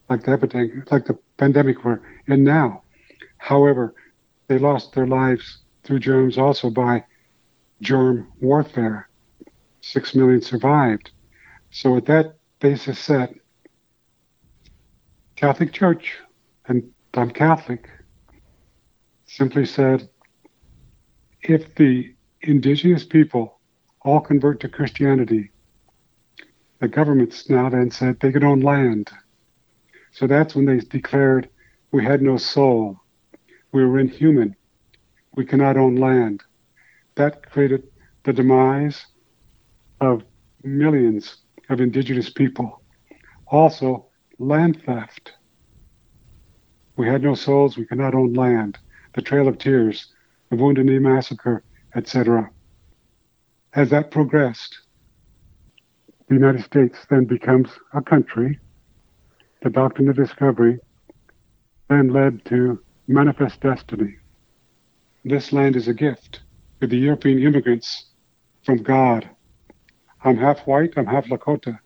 like 0.09 0.23
the 0.23 0.31
epidemic, 0.31 0.91
like 0.91 1.05
the 1.05 1.19
pandemic 1.37 1.83
we're 1.83 2.01
in 2.27 2.43
now. 2.43 2.83
However, 3.37 3.93
they 4.47 4.57
lost 4.57 4.93
their 4.93 5.07
lives 5.07 5.63
through 5.83 5.99
germs 5.99 6.37
also 6.37 6.69
by 6.69 7.03
germ 7.81 8.31
warfare. 8.39 9.09
Six 9.81 10.15
million 10.15 10.41
survived. 10.41 11.11
So 11.71 11.93
with 11.93 12.05
that 12.05 12.37
basis 12.59 12.97
set, 12.97 13.35
Catholic 15.35 15.73
Church, 15.73 16.17
and 16.67 16.91
I'm 17.13 17.29
Catholic, 17.31 17.89
simply 19.25 19.65
said, 19.65 20.09
if 21.41 21.75
the 21.75 22.15
indigenous 22.41 23.05
people 23.05 23.59
all 24.01 24.19
convert 24.19 24.59
to 24.61 24.69
Christianity, 24.69 25.51
the 26.79 26.87
governments 26.87 27.49
now 27.49 27.69
then 27.69 27.91
said 27.91 28.19
they 28.19 28.31
could 28.31 28.43
own 28.43 28.61
land. 28.61 29.09
So 30.11 30.27
that's 30.27 30.55
when 30.55 30.65
they 30.65 30.79
declared 30.79 31.49
we 31.91 32.03
had 32.03 32.21
no 32.21 32.37
soul. 32.37 32.97
We 33.71 33.85
were 33.85 33.99
inhuman. 33.99 34.55
We 35.35 35.45
cannot 35.45 35.77
own 35.77 35.95
land. 35.95 36.43
That 37.15 37.49
created 37.49 37.83
the 38.23 38.33
demise 38.33 39.05
of 40.01 40.23
millions 40.63 41.37
of 41.69 41.81
indigenous 41.81 42.29
people. 42.29 42.81
Also, 43.47 44.07
land 44.39 44.81
theft. 44.85 45.33
We 46.97 47.07
had 47.07 47.23
no 47.23 47.35
souls, 47.35 47.77
we 47.77 47.85
could 47.85 47.97
not 47.97 48.15
own 48.15 48.33
land. 48.33 48.77
The 49.15 49.21
Trail 49.21 49.47
of 49.47 49.57
Tears, 49.57 50.13
the 50.49 50.57
Wounded 50.57 50.85
Knee 50.85 50.99
Massacre, 50.99 51.63
etc. 51.95 52.51
As 53.73 53.89
that 53.89 54.11
progressed, 54.11 54.77
the 56.27 56.35
United 56.35 56.63
States 56.63 56.97
then 57.09 57.23
becomes 57.23 57.69
a 57.93 58.01
country. 58.01 58.59
The 59.61 59.69
doctrine 59.69 60.09
of 60.09 60.17
discovery 60.17 60.79
then 61.87 62.09
led 62.09 62.43
to 62.45 62.83
manifest 63.07 63.61
destiny. 63.61 64.17
This 65.23 65.53
land 65.53 65.75
is 65.75 65.87
a 65.87 65.93
gift 65.93 66.41
to 66.81 66.87
the 66.87 66.97
European 66.97 67.39
immigrants 67.39 68.07
from 68.65 68.83
God. 68.83 69.29
I'm 70.23 70.37
half 70.37 70.67
white, 70.67 70.93
I'm 70.97 71.05
half 71.05 71.25
Lakota. 71.27 71.79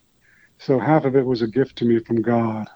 So 0.57 0.79
half 0.79 1.05
of 1.05 1.15
it 1.15 1.25
was 1.25 1.41
a 1.41 1.47
gift 1.47 1.77
to 1.77 1.85
me 1.85 1.99
from 1.99 2.21
God. 2.21 2.67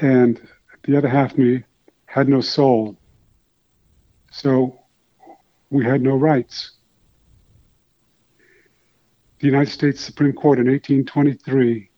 And 0.00 0.40
the 0.82 0.96
other 0.96 1.08
half 1.08 1.38
me 1.38 1.64
had 2.16 2.30
no 2.30 2.40
soul. 2.40 2.96
So 4.32 4.80
we 5.68 5.84
had 5.84 6.00
no 6.00 6.16
rights. 6.16 6.72
The 9.38 9.46
United 9.46 9.70
States 9.70 10.00
Supreme 10.00 10.32
Court 10.32 10.58
in 10.58 10.66
1823 10.66 11.90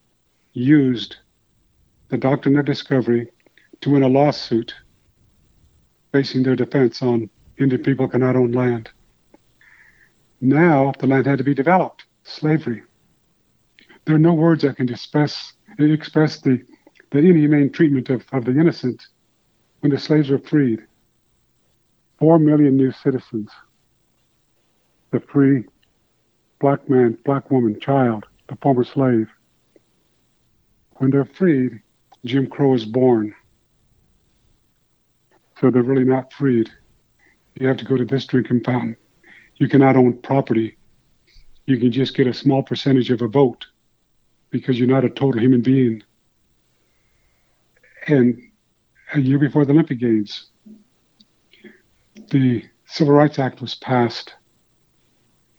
used 0.55 1.19
the 2.09 2.19
doctrine 2.19 2.59
of 2.59 2.65
discovery 2.65 3.29
to 3.81 3.91
win 3.91 4.03
a 4.03 4.09
lawsuit 4.09 4.75
basing 6.11 6.43
their 6.43 6.57
defense 6.57 7.01
on 7.01 7.31
Indian 7.57 7.81
people 7.85 8.09
cannot 8.09 8.35
own 8.35 8.51
land. 8.51 8.91
Now 10.41 10.93
the 10.99 11.07
land 11.07 11.27
had 11.27 11.39
to 11.39 11.45
be 11.45 11.55
developed, 11.55 12.07
slavery. 12.25 12.83
There 14.05 14.17
are 14.17 14.19
no 14.19 14.35
words 14.35 14.63
that 14.63 14.79
can 14.79 14.89
express, 14.89 15.53
express 15.79 16.41
the, 16.41 16.65
the 17.13 17.19
inhumane 17.19 17.71
treatment 17.71 18.11
of, 18.11 18.25
of 18.33 18.45
the 18.47 18.51
innocent 18.51 19.07
when 19.81 19.93
the 19.93 19.99
slaves 19.99 20.31
were 20.31 20.39
freed. 20.39 20.81
Four 22.19 22.39
million 22.39 22.77
new 22.77 22.93
citizens. 22.93 23.51
The 25.11 25.21
free 25.21 25.65
black 26.61 26.89
man, 26.89 27.17
black 27.25 27.51
woman, 27.51 27.79
child, 27.81 28.27
the 28.49 28.57
former 28.57 28.85
slave. 28.85 29.29
When 30.97 31.11
they're 31.11 31.25
freed, 31.25 31.81
Jim 32.25 32.49
Crow 32.49 32.75
is 32.75 32.85
born. 32.85 33.35
So 35.61 35.71
they're 35.71 35.83
really 35.83 36.05
not 36.05 36.33
freed. 36.33 36.71
You 37.55 37.69
have 37.69 37.77
to 37.79 37.85
go 37.85 37.97
to 37.97 38.05
this 38.05 38.27
drinking 38.27 38.65
fountain. 38.65 38.97
You 39.57 39.69
cannot 39.69 39.97
own 39.97 40.19
property. 40.19 40.77
You 41.67 41.79
can 41.79 41.93
just 41.93 42.17
get 42.17 42.27
a 42.27 42.35
small 42.35 42.63
percentage 42.63 43.11
of 43.11 43.23
a 43.23 43.29
vote 43.29 43.67
because 44.51 44.79
you're 44.79 44.89
not 44.89 45.05
a 45.05 45.11
total 45.11 45.41
human 45.41 45.61
being. 45.61 46.03
And 48.07 48.48
a 49.15 49.21
year 49.21 49.39
before 49.39 49.65
the 49.65 49.73
Olympic 49.73 49.99
Games, 49.99 50.47
the 52.31 52.65
Civil 52.87 53.15
Rights 53.15 53.39
Act 53.39 53.61
was 53.61 53.75
passed. 53.75 54.35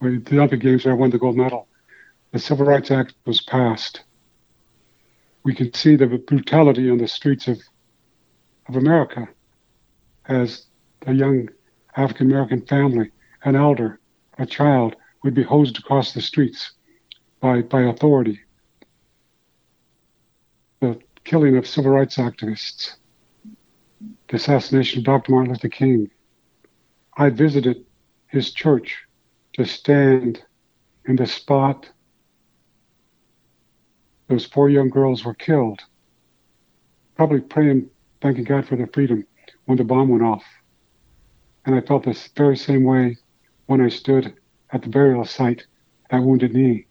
The 0.02 0.22
Olympic 0.32 0.62
Games, 0.62 0.86
I 0.86 0.94
won 0.94 1.10
the 1.10 1.18
gold 1.18 1.36
medal. 1.36 1.68
The 2.32 2.40
Civil 2.40 2.66
Rights 2.66 2.92
Act 2.92 3.16
was 3.26 3.42
passed. 3.42 4.04
We 5.44 5.56
can 5.56 5.74
see 5.74 5.96
the 5.96 6.08
brutality 6.08 6.90
on 6.90 6.98
the 6.98 7.08
streets 7.08 7.48
of, 7.48 7.60
of 8.68 8.76
America 8.76 9.28
as 10.28 10.68
a 11.08 11.14
young 11.14 11.50
African 11.96 12.28
American 12.28 12.62
family, 12.66 13.12
an 13.44 13.56
elder, 13.56 14.00
a 14.38 14.46
child 14.46 14.96
would 15.24 15.34
be 15.34 15.44
hosed 15.44 15.78
across 15.80 16.14
the 16.14 16.22
streets 16.22 16.74
by, 17.42 17.62
by 17.62 17.82
authority. 17.82 18.40
The 20.82 21.00
killing 21.24 21.58
of 21.58 21.68
civil 21.68 21.92
rights 21.92 22.18
activists, 22.18 22.96
the 24.30 24.36
assassination 24.36 25.00
of 25.00 25.06
Dr. 25.06 25.32
Martin 25.32 25.52
Luther 25.52 25.70
King. 25.70 26.10
I 27.18 27.30
visited 27.30 27.86
his 28.28 28.52
church 28.52 29.06
to 29.54 29.66
stand 29.66 30.44
in 31.06 31.16
the 31.16 31.26
spot 31.26 31.90
those 34.28 34.46
four 34.46 34.70
young 34.70 34.90
girls 34.90 35.26
were 35.26 35.34
killed, 35.34 35.82
probably 37.16 37.42
praying, 37.42 37.90
thanking 38.22 38.44
God 38.44 38.68
for 38.68 38.76
their 38.76 38.90
freedom 38.94 39.26
when 39.66 39.80
the 39.80 39.84
bomb 39.84 40.10
went 40.10 40.24
off. 40.24 40.44
And 41.66 41.76
I 41.76 41.82
felt 41.82 42.04
this 42.04 42.30
very 42.38 42.56
same 42.56 42.84
way 42.84 43.18
when 43.66 43.82
I 43.82 43.90
stood 43.90 44.36
at 44.72 44.84
the 44.84 44.90
burial 44.90 45.26
site 45.26 45.66
at 46.12 46.22
Wounded 46.22 46.54
Knee. 46.54 46.86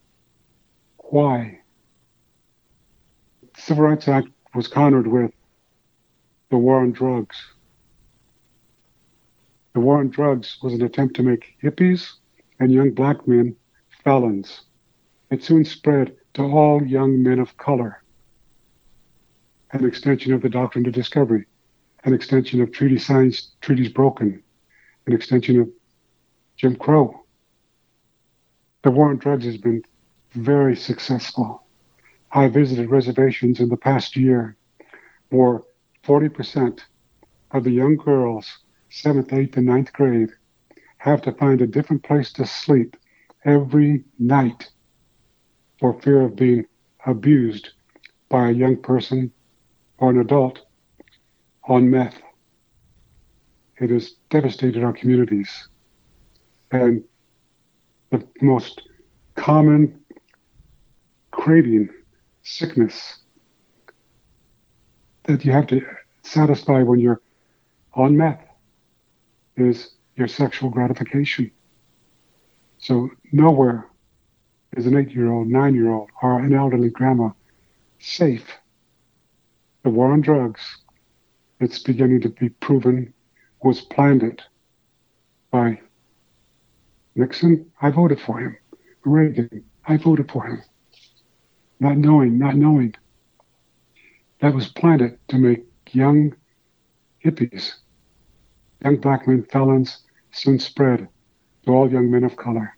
Why? 0.97 1.61
Civil 3.57 3.85
Rights 3.85 4.09
Act 4.09 4.27
was 4.53 4.67
countered 4.67 5.07
with 5.07 5.31
the 6.49 6.57
war 6.57 6.79
on 6.81 6.91
drugs. 6.91 7.37
The 9.73 9.79
war 9.79 9.99
on 9.99 10.09
drugs 10.09 10.57
was 10.61 10.73
an 10.73 10.81
attempt 10.81 11.15
to 11.15 11.23
make 11.23 11.55
hippies 11.61 12.13
and 12.59 12.71
young 12.71 12.91
black 12.91 13.27
men 13.27 13.55
felons. 14.03 14.61
It 15.29 15.43
soon 15.43 15.63
spread 15.63 16.15
to 16.33 16.43
all 16.43 16.83
young 16.83 17.21
men 17.21 17.39
of 17.39 17.55
color. 17.57 18.03
An 19.71 19.85
extension 19.85 20.33
of 20.33 20.41
the 20.41 20.49
doctrine 20.49 20.87
of 20.87 20.93
discovery, 20.93 21.45
an 22.03 22.13
extension 22.13 22.61
of 22.61 22.71
treaty 22.71 22.97
signs, 22.97 23.51
treaties 23.61 23.89
broken, 23.89 24.41
an 25.05 25.13
extension 25.13 25.59
of 25.59 25.69
Jim 26.57 26.75
Crow. 26.75 27.23
The 28.81 28.91
war 28.91 29.09
on 29.09 29.17
drugs 29.17 29.45
has 29.45 29.57
been 29.57 29.83
very 30.31 30.75
successful. 30.75 31.63
I 32.31 32.47
visited 32.47 32.89
reservations 32.89 33.59
in 33.59 33.69
the 33.69 33.77
past 33.77 34.15
year 34.15 34.55
where 35.29 35.61
40% 36.03 36.81
of 37.51 37.63
the 37.63 37.71
young 37.71 37.97
girls, 37.97 38.59
7th, 38.91 39.29
8th, 39.29 39.57
and 39.57 39.65
ninth 39.65 39.93
grade, 39.93 40.29
have 40.97 41.21
to 41.21 41.31
find 41.33 41.61
a 41.61 41.67
different 41.67 42.03
place 42.03 42.31
to 42.33 42.45
sleep 42.45 42.95
every 43.45 44.03
night 44.17 44.69
for 45.79 45.99
fear 46.01 46.21
of 46.21 46.35
being 46.35 46.65
abused 47.05 47.69
by 48.27 48.49
a 48.49 48.53
young 48.53 48.75
person 48.81 49.31
or 49.97 50.09
an 50.09 50.19
adult 50.19 50.59
on 51.67 51.89
meth. 51.89 52.21
It 53.77 53.89
has 53.89 54.15
devastated 54.29 54.83
our 54.83 54.93
communities. 54.93 55.69
And 56.71 57.03
the 58.11 58.27
most 58.41 58.81
common 59.35 59.99
craving, 61.31 61.89
sickness 62.43 63.19
that 65.29 65.45
you 65.45 65.51
have 65.51 65.67
to 65.67 65.81
satisfy 66.23 66.81
when 66.81 66.99
you're 66.99 67.21
on 67.93 68.17
meth 68.17 68.41
is 69.57 69.91
your 70.15 70.27
sexual 70.27 70.69
gratification. 70.69 71.51
So 72.79 73.09
nowhere 73.31 73.87
is 74.75 74.85
an 74.87 74.97
eight-year-old, 74.97 75.47
nine-year-old, 75.47 76.09
or 76.21 76.39
an 76.39 76.53
elderly 76.53 76.89
grandma 76.89 77.29
safe. 77.99 78.45
The 79.83 79.89
war 79.89 80.11
on 80.11 80.21
drugs, 80.21 80.61
it's 81.59 81.79
beginning 81.79 82.21
to 82.21 82.29
be 82.29 82.49
proven, 82.49 83.13
was 83.61 83.81
planned 83.81 84.23
it 84.23 84.41
by 85.51 85.79
Nixon. 87.15 87.71
I 87.81 87.91
voted 87.91 88.19
for 88.19 88.39
him. 88.39 88.57
Reagan, 89.03 89.63
I 89.85 89.97
voted 89.97 90.31
for 90.31 90.45
him. 90.45 90.63
Not 91.79 91.97
knowing, 91.97 92.37
not 92.37 92.55
knowing. 92.55 92.95
That 94.41 94.53
was 94.53 94.69
planted 94.69 95.17
to 95.29 95.37
make 95.37 95.65
young 95.91 96.35
hippies 97.23 97.75
young 98.83 98.97
black 98.97 99.27
men 99.27 99.43
felons 99.43 100.03
soon 100.31 100.59
spread 100.59 101.07
to 101.65 101.71
all 101.71 101.91
young 101.91 102.09
men 102.09 102.23
of 102.23 102.35
color. 102.35 102.75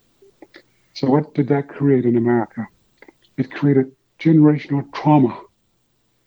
So, 0.93 1.07
what 1.07 1.33
did 1.33 1.47
that 1.49 1.69
create 1.69 2.05
in 2.05 2.17
America? 2.17 2.67
It 3.37 3.51
created 3.51 3.91
generational 4.19 4.91
trauma. 4.93 5.41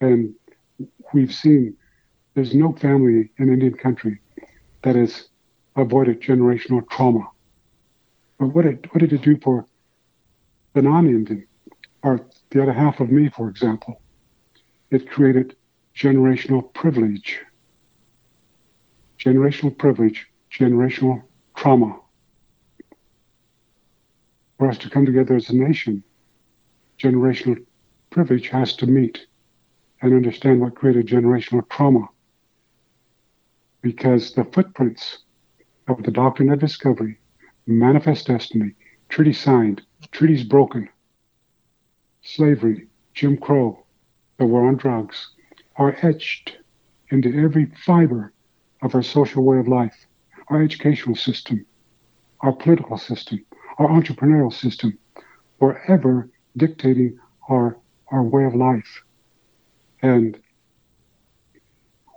And 0.00 0.34
we've 1.12 1.34
seen 1.34 1.76
there's 2.34 2.54
no 2.54 2.72
family 2.72 3.30
in 3.38 3.52
Indian 3.52 3.74
country 3.74 4.20
that 4.82 4.96
has 4.96 5.28
avoided 5.76 6.20
generational 6.20 6.88
trauma. 6.90 7.28
But 8.38 8.48
what 8.48 8.62
did, 8.62 8.88
what 8.92 9.00
did 9.00 9.12
it 9.12 9.22
do 9.22 9.38
for 9.42 9.66
the 10.72 10.82
non 10.82 11.06
Indian, 11.06 11.46
or 12.02 12.26
the 12.50 12.62
other 12.62 12.72
half 12.72 13.00
of 13.00 13.10
me, 13.10 13.28
for 13.28 13.48
example? 13.48 14.00
It 14.90 15.10
created 15.10 15.56
generational 15.96 16.72
privilege. 16.74 17.40
Generational 19.18 19.76
privilege, 19.76 20.26
generational 20.52 21.22
trauma. 21.56 21.98
For 24.58 24.68
us 24.68 24.78
to 24.78 24.90
come 24.90 25.06
together 25.06 25.34
as 25.34 25.50
a 25.50 25.56
nation, 25.56 26.04
generational 26.98 27.64
privilege 28.10 28.48
has 28.48 28.76
to 28.76 28.86
meet 28.86 29.26
and 30.00 30.14
understand 30.14 30.60
what 30.60 30.74
created 30.74 31.06
generational 31.06 31.68
trauma. 31.68 32.08
Because 33.82 34.32
the 34.32 34.44
footprints 34.44 35.18
of 35.88 36.02
the 36.02 36.10
doctrine 36.10 36.50
of 36.50 36.58
discovery, 36.58 37.18
manifest 37.66 38.26
destiny, 38.26 38.74
treaty 39.08 39.32
signed, 39.32 39.82
treaties 40.12 40.44
broken, 40.44 40.88
slavery, 42.22 42.86
Jim 43.12 43.36
Crow, 43.36 43.83
the 44.38 44.46
war 44.46 44.66
on 44.66 44.76
drugs, 44.76 45.30
are 45.76 45.96
etched 46.02 46.58
into 47.10 47.28
every 47.42 47.66
fiber 47.84 48.32
of 48.82 48.94
our 48.94 49.02
social 49.02 49.44
way 49.44 49.58
of 49.58 49.68
life, 49.68 50.06
our 50.48 50.62
educational 50.62 51.16
system, 51.16 51.64
our 52.40 52.52
political 52.52 52.98
system, 52.98 53.44
our 53.78 53.88
entrepreneurial 53.88 54.52
system, 54.52 54.98
forever 55.58 56.28
dictating 56.56 57.18
our, 57.48 57.78
our 58.08 58.22
way 58.22 58.44
of 58.44 58.54
life. 58.54 59.02
And 60.02 60.38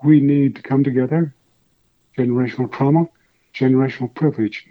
we 0.03 0.19
need 0.19 0.56
to 0.56 0.62
come 0.62 0.84
together, 0.84 1.34
generational 2.17 2.71
trauma, 2.71 3.08
generational 3.53 4.13
privilege, 4.13 4.67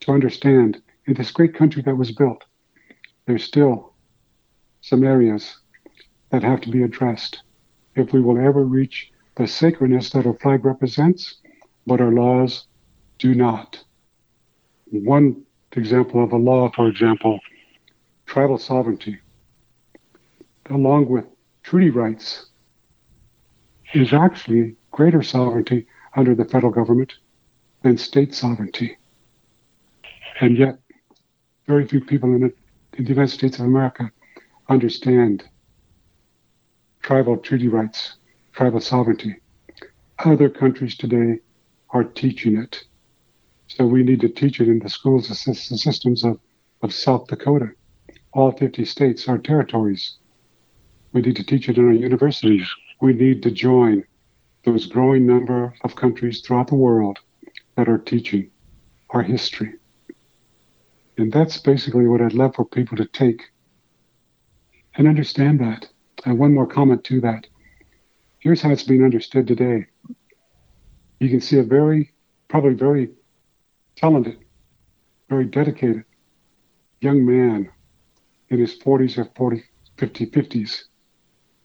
to 0.00 0.12
understand 0.12 0.80
in 1.06 1.14
this 1.14 1.30
great 1.30 1.54
country 1.54 1.82
that 1.82 1.96
was 1.96 2.12
built, 2.12 2.44
there's 3.26 3.44
still 3.44 3.94
some 4.80 5.02
areas 5.02 5.58
that 6.30 6.42
have 6.42 6.60
to 6.62 6.70
be 6.70 6.82
addressed 6.82 7.42
if 7.94 8.12
we 8.12 8.20
will 8.20 8.38
ever 8.38 8.64
reach 8.64 9.10
the 9.36 9.46
sacredness 9.46 10.10
that 10.10 10.26
our 10.26 10.34
flag 10.34 10.64
represents, 10.64 11.36
but 11.86 12.00
our 12.00 12.12
laws 12.12 12.66
do 13.18 13.34
not. 13.34 13.82
One 14.90 15.44
example 15.72 16.22
of 16.22 16.32
a 16.32 16.36
law, 16.36 16.70
for 16.74 16.88
example, 16.88 17.40
tribal 18.26 18.58
sovereignty, 18.58 19.18
along 20.70 21.08
with 21.08 21.24
treaty 21.62 21.90
rights, 21.90 22.46
is 23.94 24.12
actually 24.12 24.76
greater 24.90 25.22
sovereignty 25.22 25.86
under 26.16 26.34
the 26.34 26.44
federal 26.44 26.72
government 26.72 27.14
than 27.82 27.96
state 27.96 28.34
sovereignty. 28.34 28.98
And 30.40 30.56
yet, 30.56 30.78
very 31.66 31.86
few 31.86 32.00
people 32.00 32.34
in 32.34 32.40
the, 32.40 32.52
in 32.94 33.04
the 33.04 33.10
United 33.10 33.32
States 33.32 33.58
of 33.58 33.66
America 33.66 34.10
understand 34.68 35.44
tribal 37.08 37.38
treaty 37.38 37.68
rights, 37.68 38.16
tribal 38.52 38.80
sovereignty. 38.80 39.34
Other 40.18 40.50
countries 40.50 40.94
today 40.94 41.40
are 41.88 42.04
teaching 42.04 42.58
it. 42.58 42.84
So 43.66 43.86
we 43.86 44.02
need 44.02 44.20
to 44.20 44.28
teach 44.28 44.60
it 44.60 44.68
in 44.68 44.78
the 44.78 44.90
schools 44.90 45.30
and 45.30 45.56
systems 45.56 46.22
of, 46.22 46.38
of 46.82 46.92
South 46.92 47.26
Dakota. 47.26 47.70
All 48.34 48.52
50 48.52 48.84
states 48.84 49.26
are 49.26 49.38
territories. 49.38 50.18
We 51.14 51.22
need 51.22 51.36
to 51.36 51.44
teach 51.44 51.70
it 51.70 51.78
in 51.78 51.86
our 51.86 51.94
universities. 51.94 52.68
We 53.00 53.14
need 53.14 53.42
to 53.44 53.50
join 53.52 54.04
those 54.66 54.84
growing 54.84 55.24
number 55.24 55.72
of 55.84 55.96
countries 55.96 56.42
throughout 56.42 56.66
the 56.66 56.74
world 56.74 57.20
that 57.76 57.88
are 57.88 57.96
teaching 57.96 58.50
our 59.08 59.22
history. 59.22 59.72
And 61.16 61.32
that's 61.32 61.56
basically 61.56 62.06
what 62.06 62.20
I'd 62.20 62.34
love 62.34 62.54
for 62.54 62.66
people 62.66 62.98
to 62.98 63.06
take 63.06 63.44
and 64.94 65.08
understand 65.08 65.58
that. 65.60 65.88
And 66.24 66.38
one 66.38 66.54
more 66.54 66.66
comment 66.66 67.04
to 67.04 67.20
that. 67.20 67.46
Here's 68.38 68.62
how 68.62 68.70
it's 68.70 68.82
being 68.82 69.04
understood 69.04 69.46
today. 69.46 69.86
You 71.20 71.28
can 71.28 71.40
see 71.40 71.58
a 71.58 71.62
very, 71.62 72.12
probably 72.48 72.74
very 72.74 73.10
talented, 73.96 74.38
very 75.28 75.44
dedicated 75.44 76.04
young 77.00 77.24
man 77.24 77.70
in 78.48 78.58
his 78.58 78.78
40s 78.78 79.18
or 79.18 79.28
40, 79.36 79.62
50, 79.98 80.26
50s, 80.26 80.84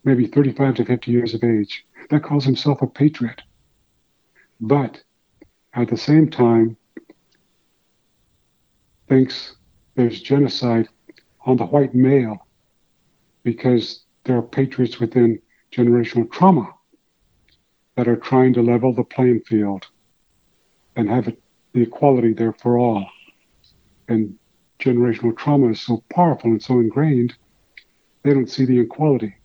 maybe 0.04 0.28
35 0.28 0.76
to 0.76 0.86
50 0.86 1.12
years 1.12 1.34
of 1.34 1.44
age, 1.44 1.86
that 2.10 2.24
calls 2.24 2.46
himself 2.46 2.82
a 2.82 2.88
patriot. 2.88 3.42
But 4.60 5.02
at 5.74 5.90
the 5.90 5.98
same 5.98 6.30
time, 6.30 6.78
thinks 9.08 9.56
there's 9.96 10.22
genocide 10.22 10.88
on 11.46 11.58
the 11.58 11.66
white 11.66 11.94
male 11.94 12.48
because 13.44 14.03
there 14.26 14.38
are 14.38 14.42
patriots 14.42 15.00
within 15.00 15.40
generational 15.72 16.32
trauma 16.32 16.74
that 17.96 18.08
are 18.08 18.16
trying 18.16 18.54
to 18.54 18.62
level 18.62 18.94
the 18.94 19.04
playing 19.04 19.42
field 19.42 19.88
and 20.96 21.10
have 21.10 21.28
it, 21.28 21.42
the 21.74 21.82
equality 21.82 22.34
there 22.34 22.54
for 22.54 22.78
all. 22.78 23.06
And 24.08 24.36
generational 24.80 25.38
trauma 25.38 25.70
is 25.70 25.82
so 25.82 26.04
powerful 26.14 26.52
and 26.52 26.62
so 26.62 26.80
ingrained, 26.80 27.34
they 28.24 28.34
don't 28.34 28.50
see 28.50 28.66
the 28.66 28.80
equality. 28.80 29.36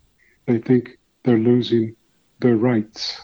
They 0.46 0.58
think 0.58 0.98
they're 1.24 1.38
losing 1.38 1.96
their 2.40 2.56
rights. 2.56 3.20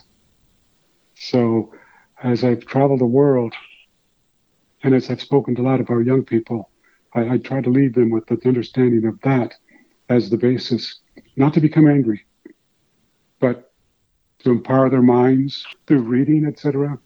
So, 1.15 1.73
as 2.21 2.43
I've 2.43 2.65
traveled 2.65 2.99
the 2.99 3.05
world 3.05 3.53
and 4.83 4.93
as 4.93 5.09
I've 5.09 5.21
spoken 5.21 5.55
to 5.55 5.61
a 5.61 5.63
lot 5.63 5.79
of 5.79 5.89
our 5.89 6.01
young 6.01 6.23
people, 6.23 6.69
I, 7.13 7.33
I 7.33 7.37
try 7.37 7.61
to 7.61 7.69
leave 7.69 7.93
them 7.93 8.09
with 8.09 8.27
the 8.27 8.39
understanding 8.45 9.05
of 9.05 9.19
that 9.21 9.53
as 10.09 10.29
the 10.29 10.37
basis 10.37 10.99
not 11.35 11.53
to 11.53 11.61
become 11.61 11.87
angry, 11.87 12.25
but 13.39 13.71
to 14.39 14.51
empower 14.51 14.89
their 14.89 15.01
minds 15.01 15.65
through 15.87 16.01
reading, 16.01 16.45
etc., 16.45 16.99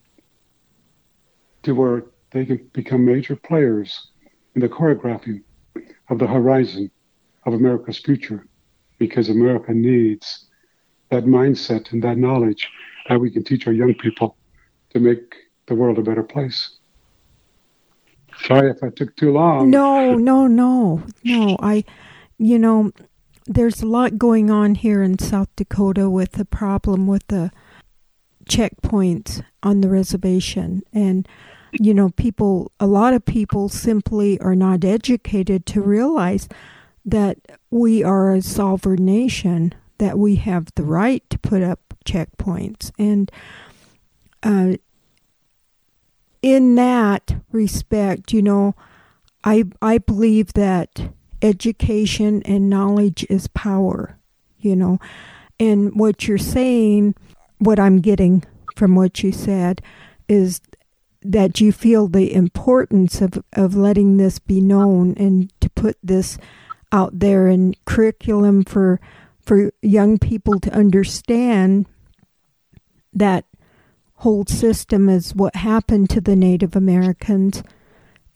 to 1.62 1.74
where 1.74 2.04
they 2.30 2.44
can 2.46 2.70
become 2.72 3.04
major 3.04 3.36
players 3.36 4.08
in 4.54 4.60
the 4.60 4.68
choreographing 4.68 5.42
of 6.08 6.18
the 6.18 6.26
horizon 6.26 6.90
of 7.46 7.54
America's 7.54 7.98
future, 7.98 8.46
because 8.98 9.28
America 9.28 9.72
needs 9.72 10.46
that 11.10 11.24
mindset 11.24 11.92
and 11.92 12.02
that 12.02 12.18
knowledge 12.18 12.68
that 13.08 13.20
we 13.20 13.30
can 13.30 13.42
teach 13.42 13.66
our 13.66 13.72
young 13.72 13.94
people 13.94 14.36
to 14.90 15.00
make 15.00 15.34
the 15.66 15.74
world 15.74 15.98
a 15.98 16.02
better 16.02 16.22
place. 16.22 16.78
Sorry 18.44 18.70
if 18.70 18.82
I 18.82 18.90
took 18.90 19.14
too 19.16 19.32
long. 19.32 19.70
No, 19.70 20.14
no, 20.14 20.46
no, 20.46 21.02
no. 21.24 21.56
I, 21.60 21.84
you 22.38 22.58
know, 22.58 22.92
there's 23.46 23.82
a 23.82 23.86
lot 23.86 24.18
going 24.18 24.50
on 24.50 24.74
here 24.74 25.02
in 25.02 25.18
South 25.18 25.48
Dakota 25.56 26.08
with 26.08 26.32
the 26.32 26.44
problem 26.44 27.06
with 27.06 27.26
the 27.28 27.50
checkpoints 28.44 29.42
on 29.62 29.80
the 29.80 29.88
reservation. 29.88 30.82
And, 30.92 31.26
you 31.72 31.94
know, 31.94 32.10
people, 32.10 32.72
a 32.78 32.86
lot 32.86 33.14
of 33.14 33.24
people 33.24 33.68
simply 33.68 34.38
are 34.40 34.56
not 34.56 34.84
educated 34.84 35.66
to 35.66 35.80
realize 35.80 36.48
that 37.04 37.38
we 37.70 38.02
are 38.02 38.32
a 38.32 38.42
sovereign 38.42 39.04
nation, 39.04 39.74
that 39.98 40.18
we 40.18 40.36
have 40.36 40.68
the 40.74 40.84
right 40.84 41.28
to 41.30 41.38
put 41.38 41.62
up 41.62 41.94
checkpoints. 42.04 42.90
And 42.98 43.30
uh, 44.42 44.74
in 46.42 46.74
that 46.74 47.36
respect, 47.52 48.32
you 48.32 48.42
know, 48.42 48.74
I 49.44 49.64
I 49.80 49.98
believe 49.98 50.52
that 50.54 51.12
education 51.42 52.42
and 52.44 52.70
knowledge 52.70 53.26
is 53.28 53.48
power, 53.48 54.18
you 54.58 54.76
know. 54.76 54.98
And 55.58 55.94
what 55.98 56.26
you're 56.26 56.38
saying, 56.38 57.14
what 57.58 57.78
I'm 57.78 58.00
getting 58.00 58.44
from 58.76 58.94
what 58.94 59.22
you 59.22 59.32
said, 59.32 59.82
is 60.28 60.60
that 61.22 61.60
you 61.60 61.70
feel 61.70 62.08
the 62.08 62.32
importance 62.32 63.20
of, 63.20 63.42
of 63.52 63.74
letting 63.74 64.16
this 64.16 64.38
be 64.38 64.60
known 64.60 65.14
and 65.18 65.52
to 65.60 65.68
put 65.70 65.98
this 66.02 66.38
out 66.92 67.18
there 67.18 67.46
in 67.46 67.74
curriculum 67.84 68.64
for 68.64 69.00
for 69.40 69.72
young 69.82 70.18
people 70.18 70.60
to 70.60 70.72
understand 70.72 71.86
that 73.12 73.44
whole 74.16 74.44
system 74.46 75.08
is 75.08 75.34
what 75.34 75.56
happened 75.56 76.10
to 76.10 76.20
the 76.20 76.36
Native 76.36 76.76
Americans. 76.76 77.62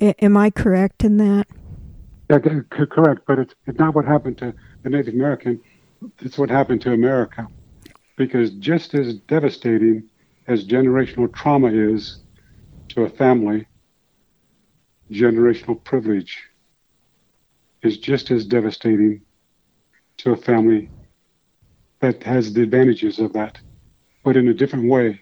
Am 0.00 0.36
I 0.36 0.50
correct 0.50 1.04
in 1.04 1.18
that? 1.18 1.46
Yeah, 2.30 2.38
correct, 2.38 3.22
but 3.26 3.38
it's, 3.38 3.54
it's 3.66 3.78
not 3.78 3.94
what 3.94 4.06
happened 4.06 4.38
to 4.38 4.54
the 4.82 4.90
Native 4.90 5.14
American. 5.14 5.60
It's 6.20 6.38
what 6.38 6.50
happened 6.50 6.80
to 6.82 6.92
America. 6.92 7.46
Because 8.16 8.50
just 8.52 8.94
as 8.94 9.14
devastating 9.14 10.08
as 10.46 10.66
generational 10.66 11.32
trauma 11.32 11.68
is 11.68 12.20
to 12.90 13.02
a 13.02 13.08
family, 13.08 13.66
generational 15.10 15.82
privilege 15.84 16.42
is 17.82 17.98
just 17.98 18.30
as 18.30 18.46
devastating 18.46 19.20
to 20.18 20.32
a 20.32 20.37
family 20.37 20.90
that 22.00 22.22
has 22.22 22.52
the 22.52 22.62
advantages 22.62 23.18
of 23.18 23.32
that, 23.34 23.58
but 24.22 24.37
in 24.37 24.48
a 24.48 24.54
different 24.54 24.88
way. 24.88 25.20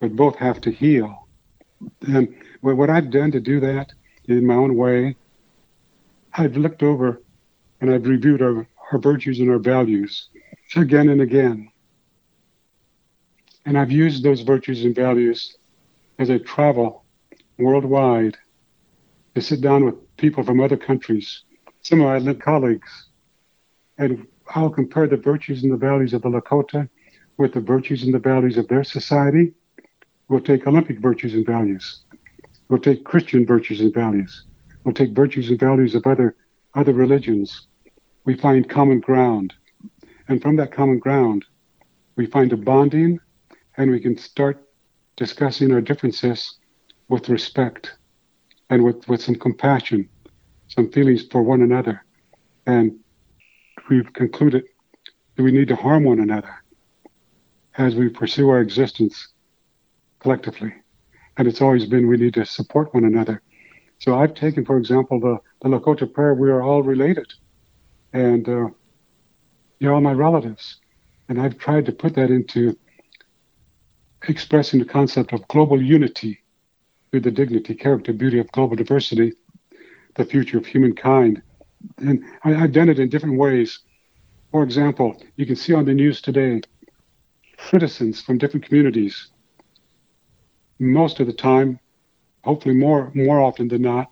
But 0.00 0.14
both 0.14 0.36
have 0.36 0.60
to 0.62 0.70
heal. 0.70 1.28
And 2.06 2.34
what 2.60 2.90
I've 2.90 3.10
done 3.10 3.30
to 3.32 3.40
do 3.40 3.60
that 3.60 3.92
in 4.26 4.46
my 4.46 4.54
own 4.54 4.76
way, 4.76 5.16
I've 6.38 6.56
looked 6.56 6.84
over 6.84 7.20
and 7.80 7.90
I've 7.90 8.06
reviewed 8.06 8.42
our, 8.42 8.64
our 8.92 8.98
virtues 9.00 9.40
and 9.40 9.50
our 9.50 9.58
values 9.58 10.28
again 10.76 11.08
and 11.08 11.20
again. 11.20 11.68
And 13.66 13.76
I've 13.76 13.90
used 13.90 14.22
those 14.22 14.42
virtues 14.42 14.84
and 14.84 14.94
values 14.94 15.56
as 16.20 16.30
I 16.30 16.38
travel 16.38 17.04
worldwide 17.58 18.36
to 19.34 19.40
sit 19.42 19.60
down 19.60 19.84
with 19.84 20.16
people 20.16 20.44
from 20.44 20.60
other 20.60 20.76
countries, 20.76 21.42
some 21.82 22.00
of 22.02 22.24
my 22.24 22.34
colleagues, 22.34 23.08
and 23.98 24.24
I'll 24.54 24.70
compare 24.70 25.08
the 25.08 25.16
virtues 25.16 25.64
and 25.64 25.72
the 25.72 25.76
values 25.76 26.14
of 26.14 26.22
the 26.22 26.28
Lakota 26.28 26.88
with 27.36 27.54
the 27.54 27.60
virtues 27.60 28.04
and 28.04 28.14
the 28.14 28.20
values 28.20 28.56
of 28.56 28.68
their 28.68 28.84
society. 28.84 29.54
We'll 30.28 30.40
take 30.40 30.68
Olympic 30.68 31.00
virtues 31.00 31.34
and 31.34 31.44
values. 31.44 32.04
We'll 32.68 32.80
take 32.80 33.02
Christian 33.02 33.44
virtues 33.44 33.80
and 33.80 33.92
values. 33.92 34.44
We'll 34.88 34.94
take 34.94 35.14
virtues 35.14 35.50
and 35.50 35.60
values 35.60 35.94
of 35.94 36.06
other 36.06 36.34
other 36.74 36.94
religions. 36.94 37.66
We 38.24 38.38
find 38.38 38.66
common 38.66 39.00
ground. 39.00 39.52
And 40.28 40.40
from 40.40 40.56
that 40.56 40.72
common 40.72 40.98
ground, 40.98 41.44
we 42.16 42.24
find 42.24 42.50
a 42.54 42.56
bonding 42.56 43.20
and 43.76 43.90
we 43.90 44.00
can 44.00 44.16
start 44.16 44.66
discussing 45.14 45.72
our 45.72 45.82
differences 45.82 46.56
with 47.10 47.28
respect 47.28 47.98
and 48.70 48.82
with, 48.82 49.06
with 49.08 49.20
some 49.20 49.34
compassion, 49.34 50.08
some 50.68 50.90
feelings 50.90 51.26
for 51.30 51.42
one 51.42 51.60
another. 51.60 52.02
And 52.64 52.98
we've 53.90 54.10
concluded 54.14 54.64
that 55.36 55.42
we 55.42 55.52
need 55.52 55.68
to 55.68 55.76
harm 55.76 56.04
one 56.04 56.20
another 56.20 56.64
as 57.76 57.94
we 57.94 58.08
pursue 58.08 58.48
our 58.48 58.62
existence 58.62 59.34
collectively. 60.20 60.72
And 61.36 61.46
it's 61.46 61.60
always 61.60 61.84
been 61.84 62.08
we 62.08 62.16
need 62.16 62.32
to 62.34 62.46
support 62.46 62.94
one 62.94 63.04
another. 63.04 63.42
So 63.98 64.18
I've 64.18 64.34
taken, 64.34 64.64
for 64.64 64.78
example, 64.78 65.20
the, 65.20 65.38
the 65.62 65.68
Lakota 65.68 66.12
prayer, 66.12 66.34
we 66.34 66.50
are 66.50 66.62
all 66.62 66.82
related. 66.82 67.32
And 68.12 68.48
uh, 68.48 68.68
you're 69.80 69.92
all 69.92 70.00
my 70.00 70.12
relatives. 70.12 70.76
And 71.28 71.40
I've 71.40 71.58
tried 71.58 71.86
to 71.86 71.92
put 71.92 72.14
that 72.14 72.30
into 72.30 72.76
expressing 74.28 74.78
the 74.78 74.86
concept 74.86 75.32
of 75.32 75.46
global 75.48 75.80
unity 75.80 76.40
through 77.10 77.20
the 77.20 77.30
dignity, 77.30 77.74
character, 77.74 78.12
beauty 78.12 78.38
of 78.38 78.50
global 78.52 78.76
diversity, 78.76 79.32
the 80.14 80.24
future 80.24 80.58
of 80.58 80.66
humankind. 80.66 81.42
And 81.98 82.24
I, 82.44 82.52
have 82.52 82.72
done 82.72 82.88
it 82.88 82.98
in 82.98 83.08
different 83.08 83.38
ways. 83.38 83.80
For 84.50 84.62
example, 84.62 85.20
you 85.36 85.46
can 85.46 85.56
see 85.56 85.74
on 85.74 85.84
the 85.84 85.94
news 85.94 86.20
today 86.20 86.60
citizens 87.70 88.20
from 88.20 88.38
different 88.38 88.66
communities, 88.66 89.28
most 90.78 91.20
of 91.20 91.26
the 91.26 91.32
time, 91.32 91.80
hopefully 92.48 92.74
more 92.74 93.12
more 93.14 93.40
often 93.42 93.68
than 93.68 93.82
not, 93.82 94.10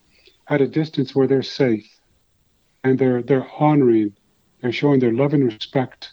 at 0.48 0.60
a 0.60 0.68
distance 0.80 1.14
where 1.14 1.26
they're 1.26 1.42
safe 1.42 1.88
and 2.84 2.98
they're 2.98 3.22
they're 3.22 3.50
honoring, 3.58 4.14
they're 4.60 4.78
showing 4.80 5.00
their 5.00 5.12
love 5.12 5.32
and 5.32 5.44
respect 5.44 6.12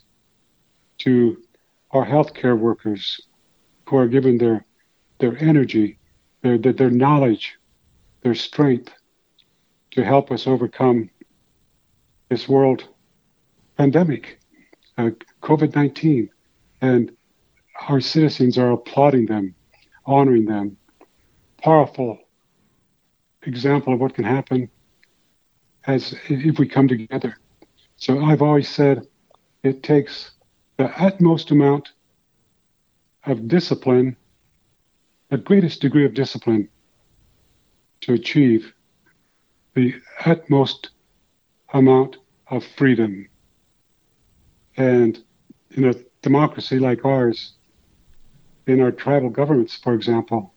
to 0.99 1.37
our 1.91 2.05
healthcare 2.05 2.57
workers 2.57 3.19
who 3.87 3.97
are 3.97 4.07
given 4.07 4.37
their 4.37 4.65
their 5.19 5.37
energy, 5.37 5.99
their 6.41 6.57
their, 6.57 6.73
their 6.73 6.89
knowledge, 6.89 7.57
their 8.21 8.35
strength 8.35 8.93
to 9.91 10.03
help 10.03 10.31
us 10.31 10.47
overcome 10.47 11.09
this 12.29 12.47
world 12.47 12.87
pandemic, 13.77 14.39
uh, 14.97 15.09
COVID 15.41 15.75
19. 15.75 16.29
And 16.81 17.11
our 17.89 17.99
citizens 17.99 18.57
are 18.57 18.71
applauding 18.71 19.25
them, 19.25 19.55
honoring 20.05 20.45
them. 20.45 20.77
Powerful 21.63 22.19
example 23.43 23.93
of 23.93 24.01
what 24.01 24.13
can 24.13 24.25
happen 24.25 24.69
as 25.87 26.13
if 26.27 26.59
we 26.59 26.67
come 26.67 26.89
together. 26.89 27.37
So 27.95 28.19
I've 28.19 28.41
always 28.41 28.67
said 28.67 29.07
it 29.63 29.81
takes 29.81 30.31
the 30.75 30.91
utmost 31.01 31.51
amount 31.51 31.93
of 33.25 33.47
discipline, 33.47 34.17
the 35.29 35.37
greatest 35.37 35.79
degree 35.79 36.05
of 36.05 36.13
discipline 36.13 36.67
to 38.01 38.13
achieve 38.13 38.73
the 39.73 39.95
utmost 40.25 40.89
amount 41.73 42.17
of 42.47 42.65
freedom. 42.75 43.29
And 44.75 45.17
in 45.71 45.85
a 45.85 45.93
democracy 46.21 46.77
like 46.79 47.05
ours, 47.05 47.53
in 48.67 48.81
our 48.81 48.91
tribal 48.91 49.29
governments, 49.29 49.77
for 49.77 49.93
example, 49.93 50.53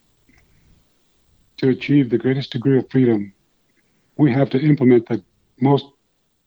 to 1.58 1.68
achieve 1.70 2.10
the 2.10 2.18
greatest 2.18 2.52
degree 2.52 2.78
of 2.78 2.90
freedom, 2.90 3.32
we 4.16 4.32
have 4.32 4.50
to 4.50 4.60
implement 4.60 5.08
the 5.08 5.22
most, 5.60 5.86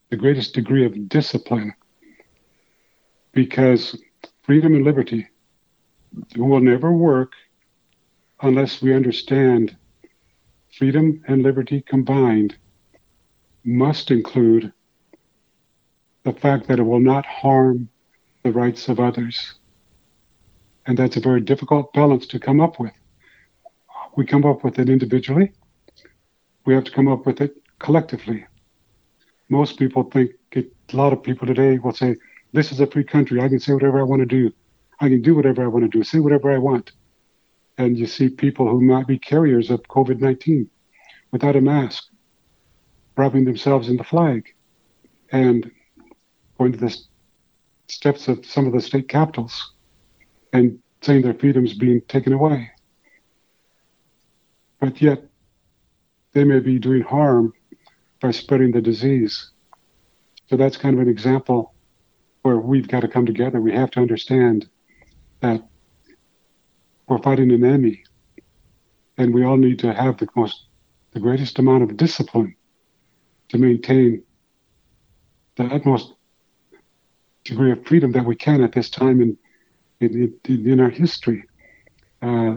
the 0.10 0.18
greatest 0.18 0.54
degree 0.54 0.86
of 0.86 1.10
discipline 1.10 1.74
because 3.34 3.96
freedom 4.44 4.74
and 4.76 4.84
liberty 4.84 5.28
will 6.36 6.60
never 6.60 6.92
work 6.92 7.34
unless 8.42 8.82
we 8.82 8.94
understand 8.94 9.76
freedom 10.78 11.22
and 11.28 11.44
liberty 11.44 11.82
combined 11.82 12.58
must 13.64 14.12
include 14.12 14.72
the 16.24 16.34
fact 16.34 16.68
that 16.68 16.80
it 16.80 16.84
will 16.84 17.00
not 17.00 17.26
harm 17.26 17.90
the 18.44 18.52
rights 18.52 18.88
of 18.88 19.00
others. 19.00 19.56
And 20.86 20.98
that's 20.98 21.18
a 21.18 21.22
very 21.22 21.42
difficult 21.42 21.94
balance 21.94 22.26
to 22.28 22.40
come 22.40 22.60
up 22.60 22.80
with. 22.80 22.94
We 24.20 24.26
come 24.26 24.44
up 24.44 24.66
with 24.66 24.78
it 24.80 24.90
individually, 24.90 25.54
we 26.66 26.74
have 26.74 26.84
to 26.84 26.92
come 26.92 27.08
up 27.08 27.26
with 27.26 27.40
it 27.40 27.56
collectively. 27.80 28.46
Most 29.48 29.80
people 29.80 30.04
think, 30.04 30.32
it, 30.52 30.74
a 30.92 30.98
lot 30.98 31.14
of 31.14 31.24
people 31.24 31.48
today 31.48 31.78
will 31.78 31.94
say, 31.94 32.18
This 32.52 32.74
is 32.74 32.82
a 32.82 32.88
free 32.88 33.06
country. 33.06 33.40
I 33.40 33.48
can 33.48 33.62
say 33.62 33.72
whatever 33.72 33.98
I 33.98 34.04
want 34.04 34.20
to 34.20 34.26
do. 34.26 34.52
I 35.00 35.08
can 35.08 35.22
do 35.22 35.36
whatever 35.36 35.64
I 35.64 35.68
want 35.68 35.90
to 35.90 35.98
do, 35.98 36.04
say 36.04 36.20
whatever 36.20 36.52
I 36.52 36.58
want. 36.58 36.92
And 37.78 37.98
you 37.98 38.08
see 38.08 38.28
people 38.28 38.68
who 38.68 38.82
might 38.82 39.08
be 39.08 39.18
carriers 39.18 39.70
of 39.70 39.84
COVID 39.84 40.20
19 40.20 40.70
without 41.32 41.56
a 41.56 41.62
mask, 41.62 42.04
wrapping 43.16 43.46
themselves 43.46 43.88
in 43.88 43.96
the 43.96 44.04
flag 44.04 44.54
and 45.32 45.72
going 46.58 46.74
to 46.74 46.78
the 46.78 46.94
steps 47.88 48.28
of 48.28 48.46
some 48.46 48.68
of 48.68 48.74
the 48.74 48.82
state 48.82 49.08
capitals 49.08 49.76
and 50.52 50.78
saying 51.04 51.22
their 51.22 51.36
freedom's 51.36 51.74
being 51.74 52.02
taken 52.10 52.34
away. 52.34 52.70
But 54.80 55.02
yet, 55.02 55.24
they 56.34 56.44
may 56.44 56.60
be 56.60 56.80
doing 56.80 57.02
harm 57.02 57.54
by 58.22 58.32
spreading 58.32 58.72
the 58.72 58.82
disease. 58.82 59.52
So 60.48 60.58
that's 60.58 60.78
kind 60.78 60.96
of 60.96 61.02
an 61.02 61.10
example 61.10 61.74
where 62.42 62.58
we've 62.58 62.88
got 62.88 63.02
to 63.02 63.08
come 63.08 63.26
together. 63.26 63.60
We 63.60 63.74
have 63.74 63.92
to 63.92 64.00
understand 64.00 64.68
that 65.42 65.68
we're 67.08 67.22
fighting 67.22 67.52
an 67.52 67.64
enemy, 67.64 68.04
and 69.18 69.34
we 69.34 69.44
all 69.44 69.58
need 69.58 69.80
to 69.80 69.94
have 69.94 70.18
the 70.18 70.28
most, 70.36 70.68
the 71.12 71.20
greatest 71.20 71.60
amount 71.60 71.84
of 71.84 71.98
discipline 71.98 72.56
to 73.50 73.58
maintain 73.58 74.24
the 75.56 75.66
utmost 75.66 76.14
degree 77.44 77.72
of 77.72 77.86
freedom 77.86 78.12
that 78.12 78.26
we 78.26 78.36
can 78.36 78.62
at 78.64 78.72
this 78.72 78.90
time 78.90 79.22
in 79.22 79.38
in, 80.00 80.40
in, 80.46 80.68
in 80.68 80.80
our 80.80 80.90
history. 80.90 81.44
Uh, 82.22 82.56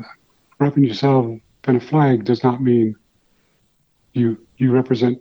wrapping 0.59 0.85
yourself 0.85 1.27
in 1.69 1.77
a 1.77 1.81
flag 1.81 2.25
does 2.25 2.43
not 2.43 2.63
mean 2.63 2.95
you 4.13 4.39
you 4.57 4.73
represent 4.73 5.19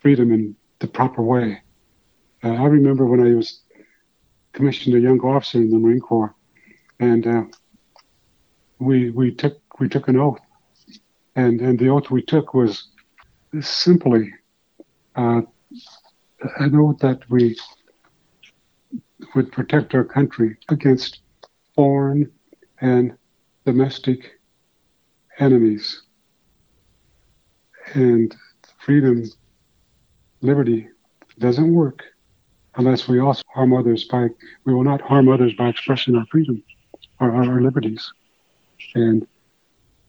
freedom 0.00 0.32
in 0.32 0.56
the 0.80 0.88
proper 0.88 1.22
way. 1.22 1.60
Uh, 2.42 2.54
I 2.54 2.64
remember 2.64 3.06
when 3.06 3.20
I 3.20 3.34
was 3.34 3.60
commissioned 4.52 4.96
a 4.96 5.00
young 5.00 5.20
officer 5.20 5.58
in 5.58 5.70
the 5.70 5.78
Marine 5.78 6.00
Corps, 6.00 6.34
and 7.00 7.26
uh, 7.26 7.44
we 8.78 9.10
we 9.10 9.32
took 9.32 9.60
we 9.78 9.88
took 9.88 10.08
an 10.08 10.16
oath, 10.18 10.40
and 11.36 11.60
and 11.60 11.78
the 11.78 11.88
oath 11.88 12.10
we 12.10 12.22
took 12.22 12.54
was 12.54 12.88
simply 13.60 14.32
uh, 15.16 15.42
an 16.58 16.76
oath 16.76 16.98
that 16.98 17.20
we 17.30 17.56
would 19.34 19.52
protect 19.52 19.94
our 19.94 20.04
country 20.04 20.56
against 20.68 21.20
foreign 21.74 22.30
and 22.80 23.16
domestic 23.64 24.40
enemies, 25.38 26.02
and 27.94 28.34
freedom, 28.78 29.24
liberty 30.40 30.88
doesn't 31.38 31.72
work 31.72 32.02
unless 32.76 33.08
we 33.08 33.20
also 33.20 33.42
harm 33.52 33.72
others 33.74 34.04
by 34.04 34.28
we 34.64 34.74
will 34.74 34.84
not 34.84 35.00
harm 35.00 35.28
others 35.28 35.52
by 35.54 35.68
expressing 35.68 36.16
our 36.16 36.26
freedom 36.26 36.62
our, 37.20 37.32
our, 37.32 37.60
liberties. 37.60 38.12
And 38.94 39.26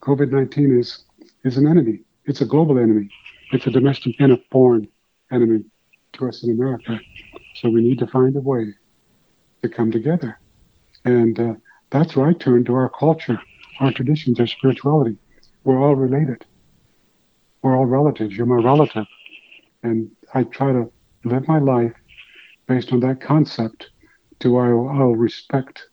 COVID 0.01 0.31
19 0.31 0.79
is, 0.79 1.05
is 1.43 1.57
an 1.57 1.67
enemy. 1.67 1.99
It's 2.25 2.41
a 2.41 2.45
global 2.45 2.79
enemy. 2.79 3.09
It's 3.51 3.67
a 3.67 3.71
domestic 3.71 4.15
and 4.19 4.31
a 4.31 4.39
foreign 4.51 4.87
enemy 5.31 5.65
to 6.13 6.27
us 6.27 6.43
in 6.43 6.51
America. 6.51 6.99
So 7.55 7.69
we 7.69 7.81
need 7.81 7.99
to 7.99 8.07
find 8.07 8.35
a 8.35 8.39
way 8.39 8.73
to 9.61 9.69
come 9.69 9.91
together. 9.91 10.39
And 11.05 11.39
uh, 11.39 11.53
that's 11.91 12.15
where 12.15 12.27
I 12.27 12.33
turn 12.33 12.65
to 12.65 12.75
our 12.75 12.89
culture, 12.89 13.39
our 13.79 13.91
traditions, 13.91 14.39
our 14.39 14.47
spirituality. 14.47 15.17
We're 15.63 15.81
all 15.81 15.95
related. 15.95 16.45
We're 17.61 17.77
all 17.77 17.85
relatives. 17.85 18.35
You're 18.35 18.45
my 18.45 18.63
relative. 18.63 19.05
And 19.83 20.11
I 20.33 20.43
try 20.43 20.71
to 20.71 20.91
live 21.23 21.47
my 21.47 21.59
life 21.59 21.93
based 22.67 22.91
on 22.91 22.99
that 23.01 23.21
concept 23.21 23.89
to 24.39 24.57
I'll, 24.57 24.89
I'll 24.89 25.15
respect 25.15 25.87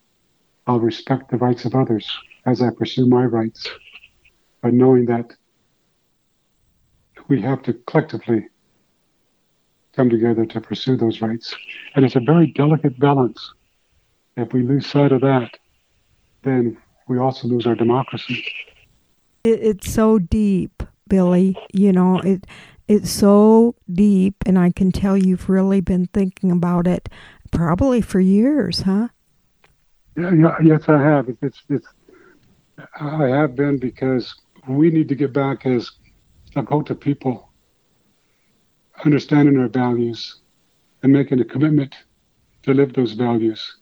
I'll 0.66 0.80
respect 0.80 1.30
the 1.30 1.36
rights 1.36 1.64
of 1.64 1.74
others 1.74 2.08
as 2.46 2.62
I 2.62 2.70
pursue 2.70 3.06
my 3.06 3.24
rights. 3.24 3.68
But 4.62 4.74
knowing 4.74 5.06
that 5.06 5.32
we 7.28 7.40
have 7.42 7.62
to 7.62 7.72
collectively 7.72 8.48
come 9.94 10.10
together 10.10 10.46
to 10.46 10.60
pursue 10.60 10.96
those 10.96 11.20
rights. 11.20 11.54
And 11.94 12.04
it's 12.04 12.16
a 12.16 12.20
very 12.20 12.48
delicate 12.48 12.98
balance. 12.98 13.52
If 14.36 14.52
we 14.52 14.62
lose 14.62 14.86
sight 14.86 15.12
of 15.12 15.20
that, 15.22 15.58
then 16.42 16.76
we 17.10 17.18
also 17.18 17.48
lose 17.48 17.66
our 17.66 17.74
democracy. 17.74 18.46
It, 19.42 19.58
it's 19.60 19.92
so 19.92 20.20
deep, 20.20 20.82
Billy. 21.08 21.58
You 21.72 21.92
know, 21.92 22.20
it 22.20 22.46
it's 22.86 23.10
so 23.10 23.74
deep, 23.92 24.36
and 24.46 24.56
I 24.56 24.70
can 24.70 24.92
tell 24.92 25.16
you've 25.16 25.48
really 25.48 25.80
been 25.80 26.06
thinking 26.06 26.52
about 26.52 26.86
it 26.86 27.08
probably 27.50 28.00
for 28.00 28.20
years, 28.20 28.82
huh? 28.82 29.08
Yeah, 30.16 30.32
yeah 30.32 30.56
yes, 30.62 30.84
I 30.86 31.02
have. 31.02 31.28
It's 31.42 31.60
it's 31.68 31.88
I 33.00 33.26
have 33.26 33.56
been 33.56 33.78
because 33.78 34.32
we 34.68 34.90
need 34.90 35.08
to 35.08 35.16
get 35.16 35.32
back 35.32 35.66
as 35.66 35.90
Lakota 36.54 36.98
people 36.98 37.50
understanding 39.04 39.58
our 39.58 39.68
values 39.68 40.36
and 41.02 41.12
making 41.12 41.40
a 41.40 41.44
commitment 41.44 41.96
to 42.62 42.72
live 42.72 42.92
those 42.92 43.14
values. 43.14 43.78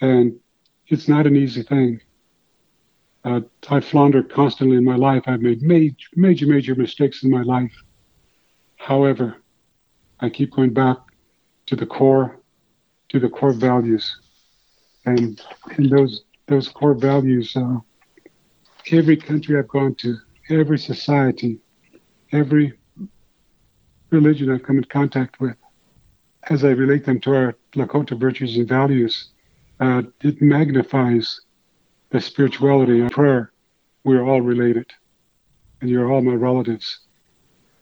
And 0.00 0.40
it's 0.88 1.06
not 1.06 1.26
an 1.26 1.36
easy 1.36 1.62
thing. 1.62 2.00
Uh, 3.28 3.40
I 3.68 3.80
flounder 3.80 4.22
constantly 4.22 4.78
in 4.78 4.84
my 4.86 4.96
life. 4.96 5.22
I've 5.26 5.42
made 5.42 5.60
major, 5.60 6.08
major, 6.16 6.46
major 6.46 6.74
mistakes 6.74 7.22
in 7.22 7.30
my 7.30 7.42
life. 7.42 7.74
However, 8.76 9.36
I 10.20 10.30
keep 10.30 10.52
going 10.52 10.72
back 10.72 10.96
to 11.66 11.76
the 11.76 11.84
core, 11.84 12.40
to 13.10 13.20
the 13.20 13.28
core 13.28 13.52
values, 13.52 14.18
and 15.04 15.38
in 15.76 15.90
those 15.90 16.22
those 16.46 16.68
core 16.70 16.94
values, 16.94 17.54
uh, 17.54 17.76
every 18.90 19.18
country 19.18 19.58
I've 19.58 19.68
gone 19.68 19.94
to, 19.96 20.16
every 20.48 20.78
society, 20.78 21.58
every 22.32 22.78
religion 24.08 24.50
I've 24.50 24.62
come 24.62 24.78
in 24.78 24.84
contact 24.84 25.38
with, 25.38 25.56
as 26.48 26.64
I 26.64 26.70
relate 26.70 27.04
them 27.04 27.20
to 27.20 27.34
our 27.34 27.56
Lakota 27.74 28.18
virtues 28.18 28.56
and 28.56 28.66
values, 28.66 29.32
uh, 29.80 30.02
it 30.22 30.40
magnifies 30.40 31.42
the 32.10 32.20
spirituality 32.20 33.00
of 33.00 33.10
prayer. 33.10 33.52
We're 34.04 34.24
all 34.24 34.40
related, 34.40 34.86
and 35.80 35.90
you're 35.90 36.10
all 36.10 36.22
my 36.22 36.34
relatives. 36.34 37.00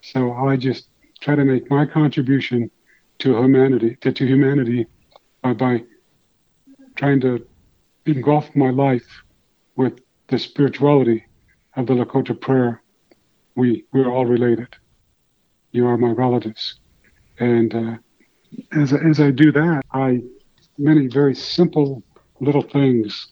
So 0.01 0.33
I 0.33 0.57
just 0.57 0.89
try 1.21 1.35
to 1.35 1.45
make 1.45 1.71
my 1.71 1.87
contribution 1.87 2.71
to 3.19 3.37
humanity, 3.37 3.97
to, 4.03 4.13
to 4.13 4.27
humanity, 4.27 4.87
by, 5.43 5.53
by 5.55 5.83
trying 6.97 7.21
to 7.21 7.47
engulf 8.07 8.55
my 8.55 8.71
life 8.71 9.07
with 9.77 10.01
the 10.29 10.39
spirituality 10.39 11.25
of 11.77 11.87
the 11.87 11.95
Lakota 11.95 12.39
prayer. 12.41 12.83
We 13.55 13.85
we're 13.93 14.11
all 14.11 14.27
related. 14.27 14.69
You 15.73 15.87
are 15.87 15.97
my 15.97 16.11
relatives, 16.11 16.79
and 17.39 17.75
uh, 17.75 17.97
as 18.73 18.93
as 18.93 19.21
I 19.21 19.31
do 19.31 19.51
that, 19.53 19.83
I 19.93 20.23
many 20.79 21.07
very 21.07 21.35
simple 21.35 22.03
little 22.41 22.63
things. 22.63 23.29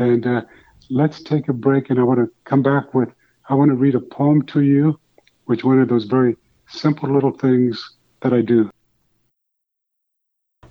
And 0.00 0.26
uh, 0.26 0.42
let's 0.88 1.22
take 1.22 1.48
a 1.48 1.52
break, 1.52 1.90
and 1.90 2.00
I 2.00 2.02
want 2.02 2.18
to 2.20 2.30
come 2.44 2.62
back 2.62 2.94
with 2.94 3.10
I 3.50 3.54
want 3.54 3.70
to 3.70 3.74
read 3.74 3.94
a 3.94 4.00
poem 4.00 4.40
to 4.46 4.62
you, 4.62 4.98
which 5.44 5.62
one 5.62 5.78
of 5.78 5.88
those 5.88 6.04
very 6.04 6.38
simple 6.68 7.12
little 7.12 7.32
things 7.32 7.96
that 8.22 8.32
I 8.32 8.40
do. 8.40 8.70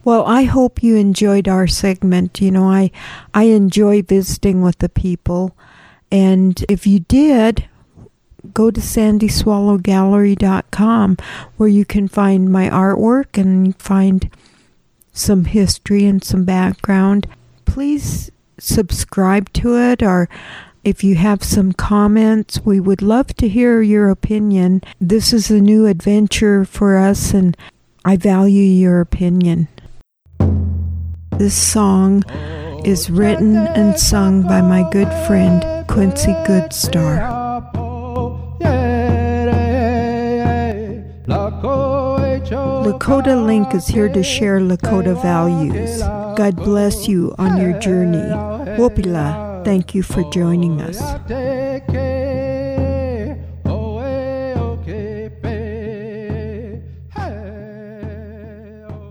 Well, 0.04 0.26
I 0.26 0.42
hope 0.44 0.82
you 0.82 0.96
enjoyed 0.96 1.48
our 1.48 1.68
segment. 1.68 2.42
You 2.42 2.50
know, 2.50 2.64
I 2.64 2.90
I 3.34 3.44
enjoy 3.44 4.02
visiting 4.02 4.64
with 4.64 4.80
the 4.80 4.90
people, 4.90 5.56
and 6.12 6.66
if 6.68 6.88
you 6.88 7.02
did, 7.02 7.70
go 8.52 8.72
to 8.72 8.82
sandyswallowgallery.com 8.82 11.18
where 11.58 11.70
you 11.70 11.86
can 11.86 12.08
find 12.08 12.52
my 12.52 12.68
artwork 12.68 13.38
and 13.38 13.80
find 13.80 14.32
some 15.14 15.46
history 15.46 16.06
and 16.06 16.24
some 16.24 16.46
background. 16.46 17.28
Please 17.66 18.32
subscribe 18.60 19.52
to 19.54 19.78
it 19.78 20.04
or 20.04 20.30
if 20.84 21.04
you 21.04 21.16
have 21.16 21.44
some 21.44 21.74
comments, 21.74 22.62
we 22.64 22.80
would 22.80 23.02
love 23.02 23.36
to 23.36 23.50
hear 23.50 23.82
your 23.82 24.10
opinion. 24.10 24.82
This 25.00 25.34
is 25.34 25.52
a 25.52 25.60
new 25.60 25.86
adventure 25.86 26.64
for 26.64 26.98
us 26.98 27.34
and 27.34 27.58
I 28.06 28.16
value 28.16 28.64
your 28.64 29.02
opinion. 29.02 29.68
This 31.38 31.56
song 31.56 32.24
is 32.86 33.10
written 33.10 33.58
and 33.58 34.00
sung 34.00 34.44
by 34.44 34.62
my 34.62 34.90
good 34.90 35.12
friend 35.28 35.88
Quincy 35.88 36.34
Goodstar. 36.46 37.89
Lakota 42.90 43.46
Link 43.46 43.76
is 43.76 43.88
here 43.88 44.10
to 44.10 44.24
share 44.24 44.60
Lakota 44.60 45.14
values. 45.22 46.00
God 46.36 46.56
bless 46.56 47.08
you 47.08 47.36
on 47.38 47.62
your 47.62 47.80
journey. 47.80 48.18
Wopila, 48.80 49.64
thank 49.64 49.94
you 49.94 50.02
for 50.02 50.24
joining 50.32 50.82
us. 50.82 51.00